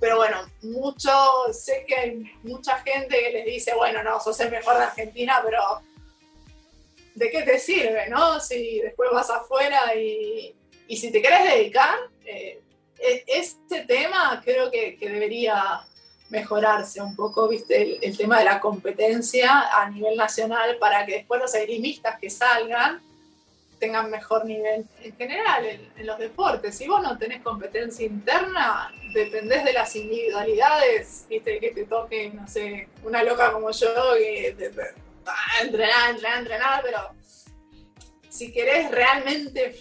Pero 0.00 0.16
bueno, 0.16 0.38
mucho, 0.62 1.10
sé 1.52 1.84
que 1.86 1.94
hay 1.94 2.32
mucha 2.42 2.78
gente 2.80 3.16
que 3.16 3.30
les 3.30 3.46
dice, 3.46 3.74
bueno, 3.74 4.02
no, 4.02 4.20
sos 4.20 4.38
el 4.40 4.50
mejor 4.50 4.76
de 4.76 4.84
Argentina, 4.84 5.40
pero 5.44 5.60
¿de 7.14 7.30
qué 7.30 7.42
te 7.42 7.58
sirve, 7.58 8.08
no? 8.08 8.40
Si 8.40 8.80
después 8.80 9.10
vas 9.12 9.30
afuera 9.30 9.94
y, 9.94 10.54
y 10.88 10.96
si 10.96 11.10
te 11.10 11.22
querés 11.22 11.44
dedicar, 11.44 11.98
eh, 12.24 12.60
este 12.98 13.84
tema 13.84 14.40
creo 14.44 14.70
que, 14.70 14.96
que, 14.96 15.08
debería 15.08 15.80
mejorarse 16.30 17.00
un 17.00 17.14
poco, 17.14 17.48
viste, 17.48 17.80
el, 17.80 17.98
el, 18.02 18.16
tema 18.16 18.38
de 18.38 18.46
la 18.46 18.60
competencia 18.60 19.68
a 19.80 19.88
nivel 19.90 20.16
nacional 20.16 20.78
para 20.78 21.04
que 21.06 21.16
después 21.16 21.40
los 21.40 21.54
agrimistas 21.54 22.18
que 22.18 22.30
salgan 22.30 23.02
tengan 23.84 24.10
mejor 24.10 24.46
nivel. 24.46 24.86
En 25.02 25.16
general, 25.16 25.66
en, 25.66 26.06
los 26.06 26.18
deportes, 26.18 26.76
si 26.76 26.88
vos 26.88 27.02
no 27.02 27.18
tenés 27.18 27.42
competencia 27.42 28.06
interna, 28.06 28.90
dependés 29.12 29.62
de 29.62 29.74
las 29.74 29.94
individualidades, 29.94 31.26
viste, 31.28 31.60
que 31.60 31.70
te 31.70 31.84
toque, 31.84 32.30
no 32.30 32.48
sé, 32.48 32.88
una 33.02 33.22
loca 33.22 33.52
como 33.52 33.70
yo, 33.70 33.88
que 34.16 34.56
ah, 35.26 35.62
entrenar, 35.62 36.10
entrenar, 36.10 36.38
entrenar, 36.38 36.82
pero 36.82 36.98
si 38.30 38.52
querés 38.52 38.90
realmente 38.90 39.76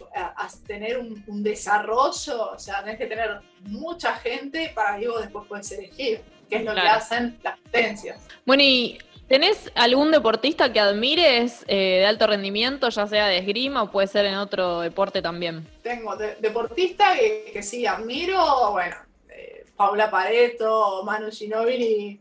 tener 0.67 0.97
un, 0.99 1.41
desarrollo, 1.41 2.51
o 2.51 2.59
sea, 2.59 2.83
tenés 2.83 2.97
que 2.97 3.07
tener 3.07 3.39
mucha 3.61 4.15
gente 4.15 4.73
para 4.75 4.99
que 4.99 5.07
vos 5.07 5.21
después 5.21 5.47
puedes 5.47 5.71
elegir, 5.71 6.21
que 6.49 6.57
es 6.57 6.65
lo 6.65 6.73
que 6.73 6.81
hacen 6.81 7.39
las 7.41 7.57
potencias. 7.57 8.19
Bueno, 8.45 8.63
y 8.63 8.99
¿Tenés 9.27 9.71
algún 9.75 10.11
deportista 10.11 10.73
que 10.73 10.79
admires 10.79 11.63
eh, 11.67 11.99
de 11.99 12.05
alto 12.05 12.27
rendimiento, 12.27 12.89
ya 12.89 13.07
sea 13.07 13.27
de 13.27 13.37
esgrima 13.37 13.83
o 13.83 13.91
puede 13.91 14.07
ser 14.07 14.25
en 14.25 14.35
otro 14.35 14.81
deporte 14.81 15.21
también? 15.21 15.65
Tengo 15.81 16.15
deportista 16.15 17.15
que, 17.15 17.63
sí 17.63 17.85
admiro, 17.85 18.71
bueno, 18.71 18.95
eh, 19.29 19.65
Paula 19.77 20.11
Pareto, 20.11 21.03
Manu 21.05 21.31
Ginóbili. 21.31 22.19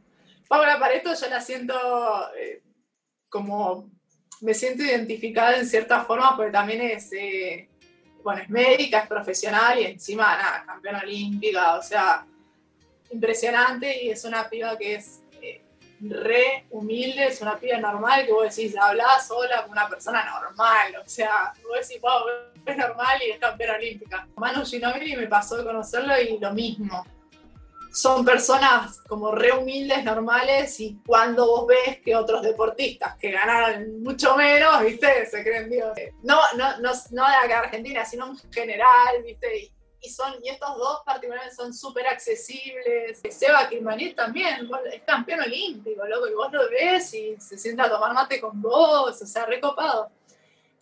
Paula 0.48 0.78
Pareto 0.78 1.12
yo 1.14 1.28
la 1.28 1.40
siento 1.40 1.74
eh, 2.38 2.62
como, 3.28 3.90
me 4.40 4.54
siento 4.54 4.84
identificada 4.84 5.56
en 5.56 5.66
cierta 5.66 6.04
forma 6.04 6.36
porque 6.36 6.52
también 6.52 6.82
es, 6.82 7.10
bueno, 8.22 8.42
es 8.42 8.48
médica, 8.48 9.00
es 9.00 9.08
profesional 9.08 9.78
y 9.80 9.86
encima, 9.86 10.36
nada, 10.36 10.64
campeona 10.66 11.00
olímpica, 11.00 11.74
o 11.74 11.82
sea, 11.82 12.24
impresionante 13.10 14.04
y 14.04 14.10
es 14.10 14.24
una 14.24 14.48
piba 14.48 14.78
que 14.78 14.94
es 14.94 15.21
re 16.08 16.66
humilde, 16.70 17.26
es 17.26 17.40
una 17.40 17.56
piba 17.56 17.78
normal 17.78 18.26
que 18.26 18.32
vos 18.32 18.54
decís, 18.54 18.76
hablas 18.76 19.26
sola 19.26 19.62
con 19.62 19.72
una 19.72 19.88
persona 19.88 20.24
normal, 20.24 20.96
o 21.04 21.08
sea, 21.08 21.52
vos 21.62 21.86
decís, 21.86 22.00
wow, 22.00 22.22
es 22.64 22.76
normal 22.76 23.20
y 23.26 23.30
es 23.30 23.38
campeona 23.38 23.74
olímpica. 23.74 24.26
Manu 24.36 24.64
Ginobili 24.64 25.16
me 25.16 25.26
pasó 25.26 25.56
de 25.56 25.64
conocerlo 25.64 26.20
y 26.20 26.38
lo 26.38 26.52
mismo. 26.52 27.04
Son 27.92 28.24
personas 28.24 29.00
como 29.06 29.32
re 29.32 29.52
humildes, 29.52 30.02
normales, 30.02 30.80
y 30.80 30.98
cuando 31.06 31.46
vos 31.46 31.66
ves 31.66 31.98
que 32.02 32.16
otros 32.16 32.42
deportistas 32.42 33.16
que 33.18 33.30
ganaron 33.30 34.02
mucho 34.02 34.34
menos, 34.34 34.82
viste, 34.82 35.26
se 35.26 35.44
creen 35.44 35.68
Dios. 35.68 35.92
No, 36.22 36.40
no, 36.56 36.78
no, 36.78 36.90
no 37.10 37.28
de 37.28 37.34
acá 37.34 37.58
Argentina, 37.60 38.02
sino 38.06 38.28
en 38.28 38.52
general, 38.52 39.22
viste, 39.22 39.72
son 40.08 40.34
y 40.42 40.48
estos 40.48 40.76
dos 40.76 41.00
particularmente 41.04 41.54
son 41.54 41.72
súper 41.72 42.06
accesibles. 42.06 43.20
Seba 43.30 43.68
Kirmanet 43.68 44.16
también 44.16 44.68
es 44.92 45.02
campeón 45.02 45.40
olímpico, 45.40 46.06
loco, 46.06 46.28
y 46.28 46.34
vos 46.34 46.52
lo 46.52 46.68
ves 46.68 47.14
y 47.14 47.36
se 47.38 47.56
sienta 47.56 47.84
a 47.84 47.90
tomar 47.90 48.12
mate 48.12 48.40
con 48.40 48.60
vos, 48.60 49.20
o 49.20 49.26
sea, 49.26 49.46
recopado. 49.46 50.10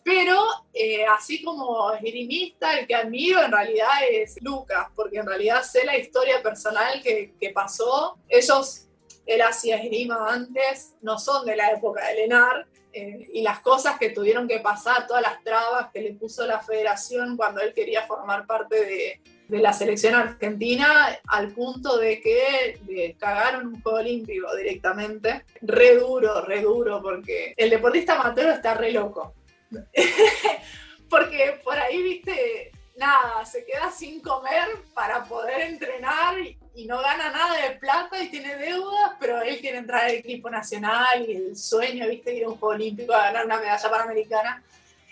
Pero 0.03 0.43
eh, 0.73 1.05
así 1.05 1.43
como 1.43 1.91
esgrimista, 1.91 2.79
el 2.79 2.87
que 2.87 2.95
admiro 2.95 3.43
en 3.43 3.51
realidad 3.51 3.89
es 4.09 4.35
Lucas, 4.41 4.87
porque 4.95 5.19
en 5.19 5.27
realidad 5.27 5.61
sé 5.61 5.85
la 5.85 5.97
historia 5.97 6.41
personal 6.41 7.01
que, 7.03 7.35
que 7.39 7.51
pasó. 7.51 8.17
Ellos, 8.27 8.87
él 9.27 9.41
hacía 9.41 9.77
esgrima 9.77 10.27
antes, 10.27 10.95
no 11.01 11.19
son 11.19 11.45
de 11.45 11.55
la 11.55 11.71
época 11.71 12.07
de 12.07 12.15
Lenar, 12.15 12.65
eh, 12.93 13.27
y 13.33 13.41
las 13.41 13.59
cosas 13.59 13.97
que 13.97 14.09
tuvieron 14.09 14.47
que 14.47 14.59
pasar, 14.59 15.07
todas 15.07 15.21
las 15.21 15.43
trabas 15.43 15.89
que 15.93 16.01
le 16.01 16.13
puso 16.13 16.45
la 16.45 16.59
federación 16.59 17.37
cuando 17.37 17.61
él 17.61 17.73
quería 17.73 18.05
formar 18.05 18.45
parte 18.45 18.85
de, 18.85 19.21
de 19.51 19.59
la 19.59 19.73
selección 19.73 20.15
argentina, 20.15 21.19
al 21.27 21.51
punto 21.51 21.97
de 21.97 22.21
que 22.21 22.79
le 22.87 23.15
cagaron 23.17 23.67
un 23.67 23.81
juego 23.81 23.99
olímpico 23.99 24.55
directamente. 24.55 25.43
Re 25.61 25.97
duro, 25.97 26.45
re 26.45 26.61
duro, 26.61 27.01
porque 27.01 27.53
el 27.57 27.69
deportista 27.69 28.13
amateur 28.13 28.49
está 28.49 28.75
re 28.75 28.93
loco. 28.93 29.33
porque 31.09 31.59
por 31.65 31.77
ahí, 31.77 32.01
viste, 32.01 32.71
nada, 32.95 33.45
se 33.45 33.65
queda 33.65 33.91
sin 33.91 34.21
comer 34.21 34.69
para 34.93 35.25
poder 35.25 35.61
entrenar 35.61 36.35
no 36.75 37.01
gana 37.01 37.31
nada 37.31 37.67
de 37.67 37.77
plata 37.77 38.21
y 38.21 38.29
tiene 38.29 38.55
deudas, 38.55 39.11
pero 39.19 39.41
él 39.41 39.59
quiere 39.59 39.77
entrar 39.77 40.05
al 40.05 40.11
equipo 40.11 40.49
nacional 40.49 41.25
y 41.27 41.35
el 41.35 41.57
sueño, 41.57 42.07
viste, 42.07 42.33
ir 42.33 42.45
a 42.45 42.49
un 42.49 42.57
juego 42.57 42.75
olímpico 42.75 43.13
a 43.13 43.25
ganar 43.25 43.45
una 43.45 43.59
medalla 43.59 43.89
panamericana 43.89 44.63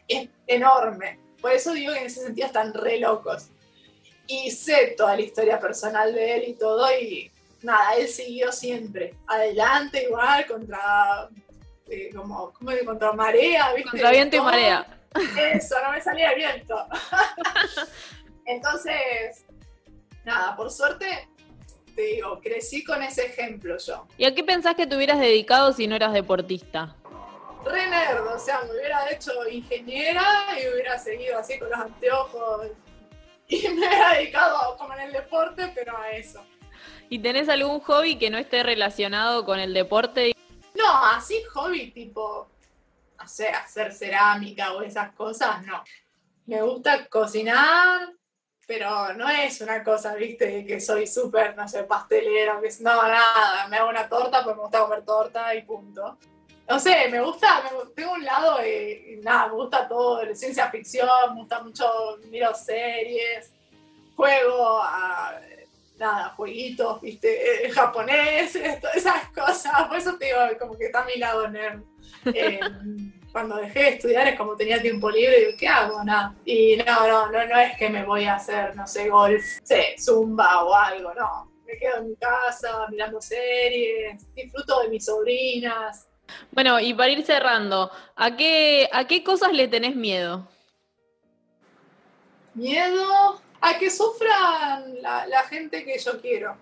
es 0.07 0.29
enorme. 0.47 1.19
Por 1.41 1.51
eso 1.51 1.73
digo 1.73 1.93
que 1.93 1.99
en 1.99 2.05
ese 2.07 2.23
sentido 2.23 2.47
están 2.47 2.73
re 2.73 2.99
locos. 2.99 3.49
Y 4.27 4.51
sé 4.51 4.95
toda 4.97 5.15
la 5.15 5.21
historia 5.21 5.59
personal 5.59 6.13
de 6.13 6.35
él 6.35 6.43
y 6.49 6.53
todo, 6.53 6.87
y 6.99 7.31
nada, 7.61 7.95
él 7.95 8.07
siguió 8.07 8.51
siempre 8.51 9.15
adelante, 9.27 10.03
igual, 10.03 10.45
contra, 10.45 11.29
eh, 11.89 12.11
como, 12.15 12.51
¿cómo 12.53 12.71
contra 12.85 13.11
marea, 13.13 13.73
¿viste? 13.73 13.91
Contra 13.91 14.11
viento 14.11 14.35
y 14.37 14.41
marea. 14.41 14.99
Eso, 15.51 15.75
no 15.83 15.91
me 15.91 16.01
salía 16.01 16.33
viento. 16.33 16.75
Entonces, 18.45 19.45
nada, 20.25 20.55
por 20.55 20.71
suerte, 20.71 21.27
te 21.95 22.01
digo, 22.01 22.39
crecí 22.41 22.83
con 22.83 23.01
ese 23.03 23.27
ejemplo 23.27 23.77
yo. 23.77 24.07
¿Y 24.17 24.25
a 24.25 24.33
qué 24.33 24.43
pensás 24.43 24.75
que 24.75 24.87
te 24.87 24.95
hubieras 24.95 25.19
dedicado 25.19 25.73
si 25.73 25.87
no 25.87 25.95
eras 25.95 26.13
deportista? 26.13 26.95
Re 27.65 27.87
nerd, 27.87 28.25
o 28.27 28.39
sea, 28.39 28.61
me 28.63 28.71
hubiera 28.71 29.11
hecho 29.11 29.31
ingeniera 29.49 30.23
y 30.57 30.73
hubiera 30.73 30.97
seguido 30.97 31.37
así 31.37 31.59
con 31.59 31.69
los 31.69 31.79
anteojos 31.79 32.67
y 33.47 33.67
me 33.69 33.87
hubiera 33.87 34.13
dedicado 34.13 34.77
como 34.77 34.93
en 34.93 35.01
el 35.01 35.11
deporte, 35.11 35.71
pero 35.75 35.97
a 35.97 36.11
eso. 36.11 36.43
¿Y 37.09 37.19
tenés 37.19 37.49
algún 37.49 37.79
hobby 37.81 38.17
que 38.17 38.29
no 38.29 38.37
esté 38.37 38.63
relacionado 38.63 39.43
con 39.43 39.59
el 39.59 39.73
deporte? 39.73 40.33
No, 40.75 41.05
así 41.05 41.41
hobby 41.53 41.91
tipo 41.91 42.47
no 43.19 43.27
sé, 43.27 43.49
hacer 43.49 43.93
cerámica 43.93 44.73
o 44.73 44.81
esas 44.81 45.13
cosas, 45.13 45.65
no. 45.65 45.83
Me 46.45 46.61
gusta 46.61 47.07
cocinar, 47.07 48.13
pero 48.69 49.15
no 49.15 49.27
es 49.27 49.61
una 49.61 49.83
cosa, 49.83 50.13
viste, 50.13 50.63
que 50.63 50.79
soy 50.79 51.07
súper, 51.07 51.57
no 51.57 51.67
sé, 51.67 51.85
pastelera, 51.85 52.61
que 52.61 52.69
no, 52.81 53.01
nada, 53.01 53.67
me 53.67 53.77
hago 53.77 53.89
una 53.89 54.07
torta 54.07 54.43
porque 54.43 54.57
me 54.57 54.61
gusta 54.61 54.81
comer 54.81 55.03
torta 55.03 55.55
y 55.55 55.63
punto. 55.63 56.19
No 56.67 56.79
sé, 56.79 57.07
me 57.09 57.19
gusta, 57.19 57.63
tengo 57.95 58.11
un 58.11 58.23
lado, 58.23 58.59
nada, 59.23 59.47
me 59.47 59.53
gusta 59.55 59.87
todo, 59.87 60.23
ciencia 60.35 60.69
ficción, 60.69 61.09
me 61.33 61.39
gusta 61.41 61.63
mucho, 61.63 62.19
miro 62.29 62.53
series, 62.53 63.51
juego 64.15 64.79
a, 64.83 65.41
nada, 65.97 66.29
jueguitos, 66.37 67.01
viste, 67.01 67.65
eh, 67.65 67.71
japoneses, 67.71 68.79
todas 68.81 68.97
esas 68.97 69.29
cosas, 69.29 69.87
por 69.87 69.97
eso 69.97 70.15
te 70.15 70.25
digo, 70.25 70.37
como 70.59 70.77
que 70.77 70.85
está 70.85 71.01
a 71.01 71.05
mi 71.05 71.15
lado 71.15 71.47
nerd. 71.47 71.81
Eh, 72.25 72.59
cuando 73.31 73.57
dejé 73.57 73.79
de 73.79 73.89
estudiar 73.89 74.27
es 74.27 74.37
como 74.37 74.55
tenía 74.55 74.81
tiempo 74.81 75.09
libre 75.09 75.37
y 75.37 75.45
digo, 75.45 75.57
¿qué 75.57 75.67
hago? 75.67 76.03
Nada. 76.03 76.35
Y 76.45 76.77
no, 76.77 77.07
no, 77.07 77.31
no, 77.31 77.45
no 77.45 77.59
es 77.59 77.77
que 77.77 77.89
me 77.89 78.03
voy 78.03 78.25
a 78.25 78.35
hacer, 78.35 78.75
no 78.75 78.87
sé, 78.87 79.09
golf, 79.09 79.43
sé, 79.63 79.95
zumba 79.99 80.63
o 80.63 80.73
algo, 80.73 81.13
no. 81.13 81.51
Me 81.65 81.77
quedo 81.77 81.97
en 81.97 82.09
mi 82.09 82.15
casa 82.15 82.87
mirando 82.89 83.21
series, 83.21 84.33
disfruto 84.33 84.81
de 84.81 84.89
mis 84.89 85.05
sobrinas. 85.05 86.07
Bueno, 86.51 86.79
y 86.79 86.93
para 86.93 87.09
ir 87.09 87.23
cerrando, 87.23 87.91
¿a 88.15 88.35
qué, 88.35 88.89
a 88.91 89.05
qué 89.05 89.23
cosas 89.23 89.53
le 89.53 89.67
tenés 89.67 89.95
miedo? 89.95 90.47
Miedo 92.55 93.41
a 93.61 93.77
que 93.77 93.89
sufran 93.89 95.01
la, 95.01 95.43
gente 95.49 95.83
que 95.85 95.97
yo 95.97 96.19
quiero. 96.19 96.57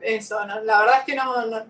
Eso, 0.00 0.44
la 0.44 0.80
verdad 0.80 1.00
es 1.00 1.04
que 1.04 1.14
no, 1.14 1.46
no, 1.46 1.66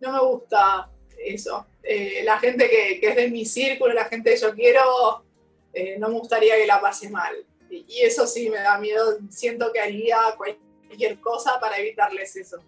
no 0.00 0.12
me 0.12 0.20
gusta 0.20 0.88
eso. 1.18 1.66
Eh, 1.82 2.22
la 2.24 2.38
gente 2.38 2.68
que, 2.68 3.00
es 3.00 3.16
de 3.16 3.28
mi 3.28 3.44
círculo, 3.44 3.94
la 3.94 4.06
gente 4.06 4.30
que 4.30 4.40
yo 4.40 4.54
quiero, 4.54 5.24
eh, 5.72 5.96
no 5.98 6.08
me 6.08 6.14
gustaría 6.14 6.56
que 6.56 6.66
la 6.66 6.80
pase 6.80 7.10
mal. 7.10 7.34
Y, 7.70 8.00
eso 8.00 8.26
sí 8.26 8.50
me 8.50 8.58
da 8.58 8.78
miedo, 8.78 9.18
siento 9.30 9.72
que 9.72 9.80
haría 9.80 10.18
cualquier 10.36 11.20
cosa 11.20 11.58
para 11.60 11.78
evitarles 11.78 12.36
eso. 12.36 12.58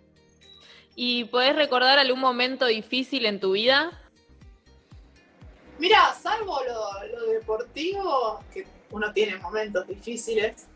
¿Y 0.95 1.25
podés 1.25 1.55
recordar 1.55 1.99
algún 1.99 2.21
momento 2.21 2.67
difícil 2.67 3.27
en 3.27 3.39
tu 3.39 3.53
vida? 3.53 4.01
Mira, 5.79 6.13
salvo 6.21 6.61
lo, 6.65 7.27
deportivo, 7.33 8.43
que 8.53 8.67
uno 8.91 9.13
tiene 9.13 9.37
momentos 9.37 9.87
difíciles, 9.87 10.67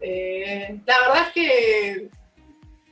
eh, 0.00 0.80
la 0.86 1.00
verdad 1.00 1.26
es 1.28 1.32
que 1.34 2.08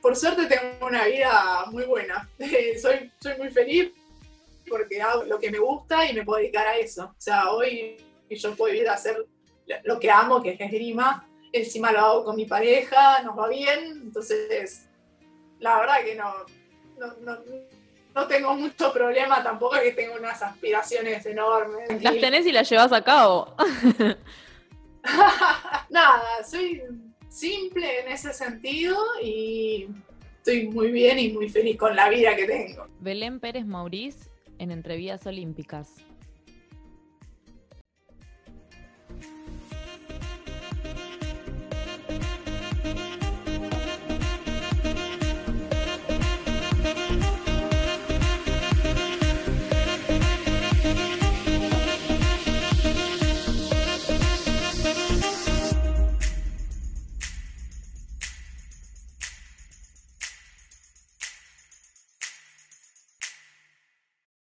por 0.01 0.15
suerte 0.15 0.45
tengo 0.45 0.87
una 0.87 1.05
vida 1.05 1.65
muy 1.71 1.83
buena. 1.83 2.29
soy, 2.81 3.11
soy 3.21 3.37
muy 3.37 3.49
feliz, 3.49 3.91
porque 4.69 5.01
hago 5.01 5.23
lo 5.23 5.39
que 5.39 5.51
me 5.51 5.59
gusta 5.59 6.09
y 6.09 6.13
me 6.13 6.23
puedo 6.23 6.39
dedicar 6.39 6.67
a 6.67 6.77
eso. 6.77 7.05
O 7.05 7.21
sea, 7.21 7.51
hoy 7.51 7.97
yo 8.29 8.55
puedo 8.55 8.73
ir 8.73 8.87
a 8.87 8.93
hacer 8.93 9.25
lo 9.83 9.99
que 9.99 10.09
amo, 10.09 10.41
que 10.41 10.51
es 10.51 10.61
esgrima, 10.61 11.27
encima 11.51 11.91
lo 11.91 11.99
hago 11.99 12.23
con 12.25 12.35
mi 12.35 12.45
pareja, 12.45 13.21
nos 13.23 13.37
va 13.37 13.47
bien, 13.47 14.01
entonces 14.03 14.87
la 15.59 15.79
verdad 15.79 16.03
que 16.03 16.15
no, 16.15 16.33
no, 18.13 18.27
tengo 18.27 18.55
mucho 18.55 18.91
problema, 18.91 19.43
tampoco 19.43 19.77
que 19.81 19.91
tengo 19.91 20.15
unas 20.15 20.41
aspiraciones 20.41 21.25
enormes. 21.25 22.01
Las 22.01 22.19
tenés 22.19 22.45
y 22.45 22.51
las 22.51 22.69
llevas 22.69 22.91
a 22.91 23.03
cabo. 23.03 23.55
Nada, 25.89 26.43
soy 26.43 26.81
simple 27.29 28.01
en 28.01 28.11
ese 28.11 28.33
sentido 28.33 28.97
y 29.23 29.87
estoy 30.37 30.67
muy 30.67 30.91
bien 30.91 31.19
y 31.19 31.31
muy 31.31 31.49
feliz 31.49 31.77
con 31.77 31.95
la 31.95 32.09
vida 32.09 32.35
que 32.35 32.45
tengo. 32.45 32.87
Belén 32.99 33.39
Pérez 33.39 33.65
Mauriz 33.65 34.28
en 34.59 34.71
Entrevías 34.71 35.25
Olímpicas. 35.25 36.08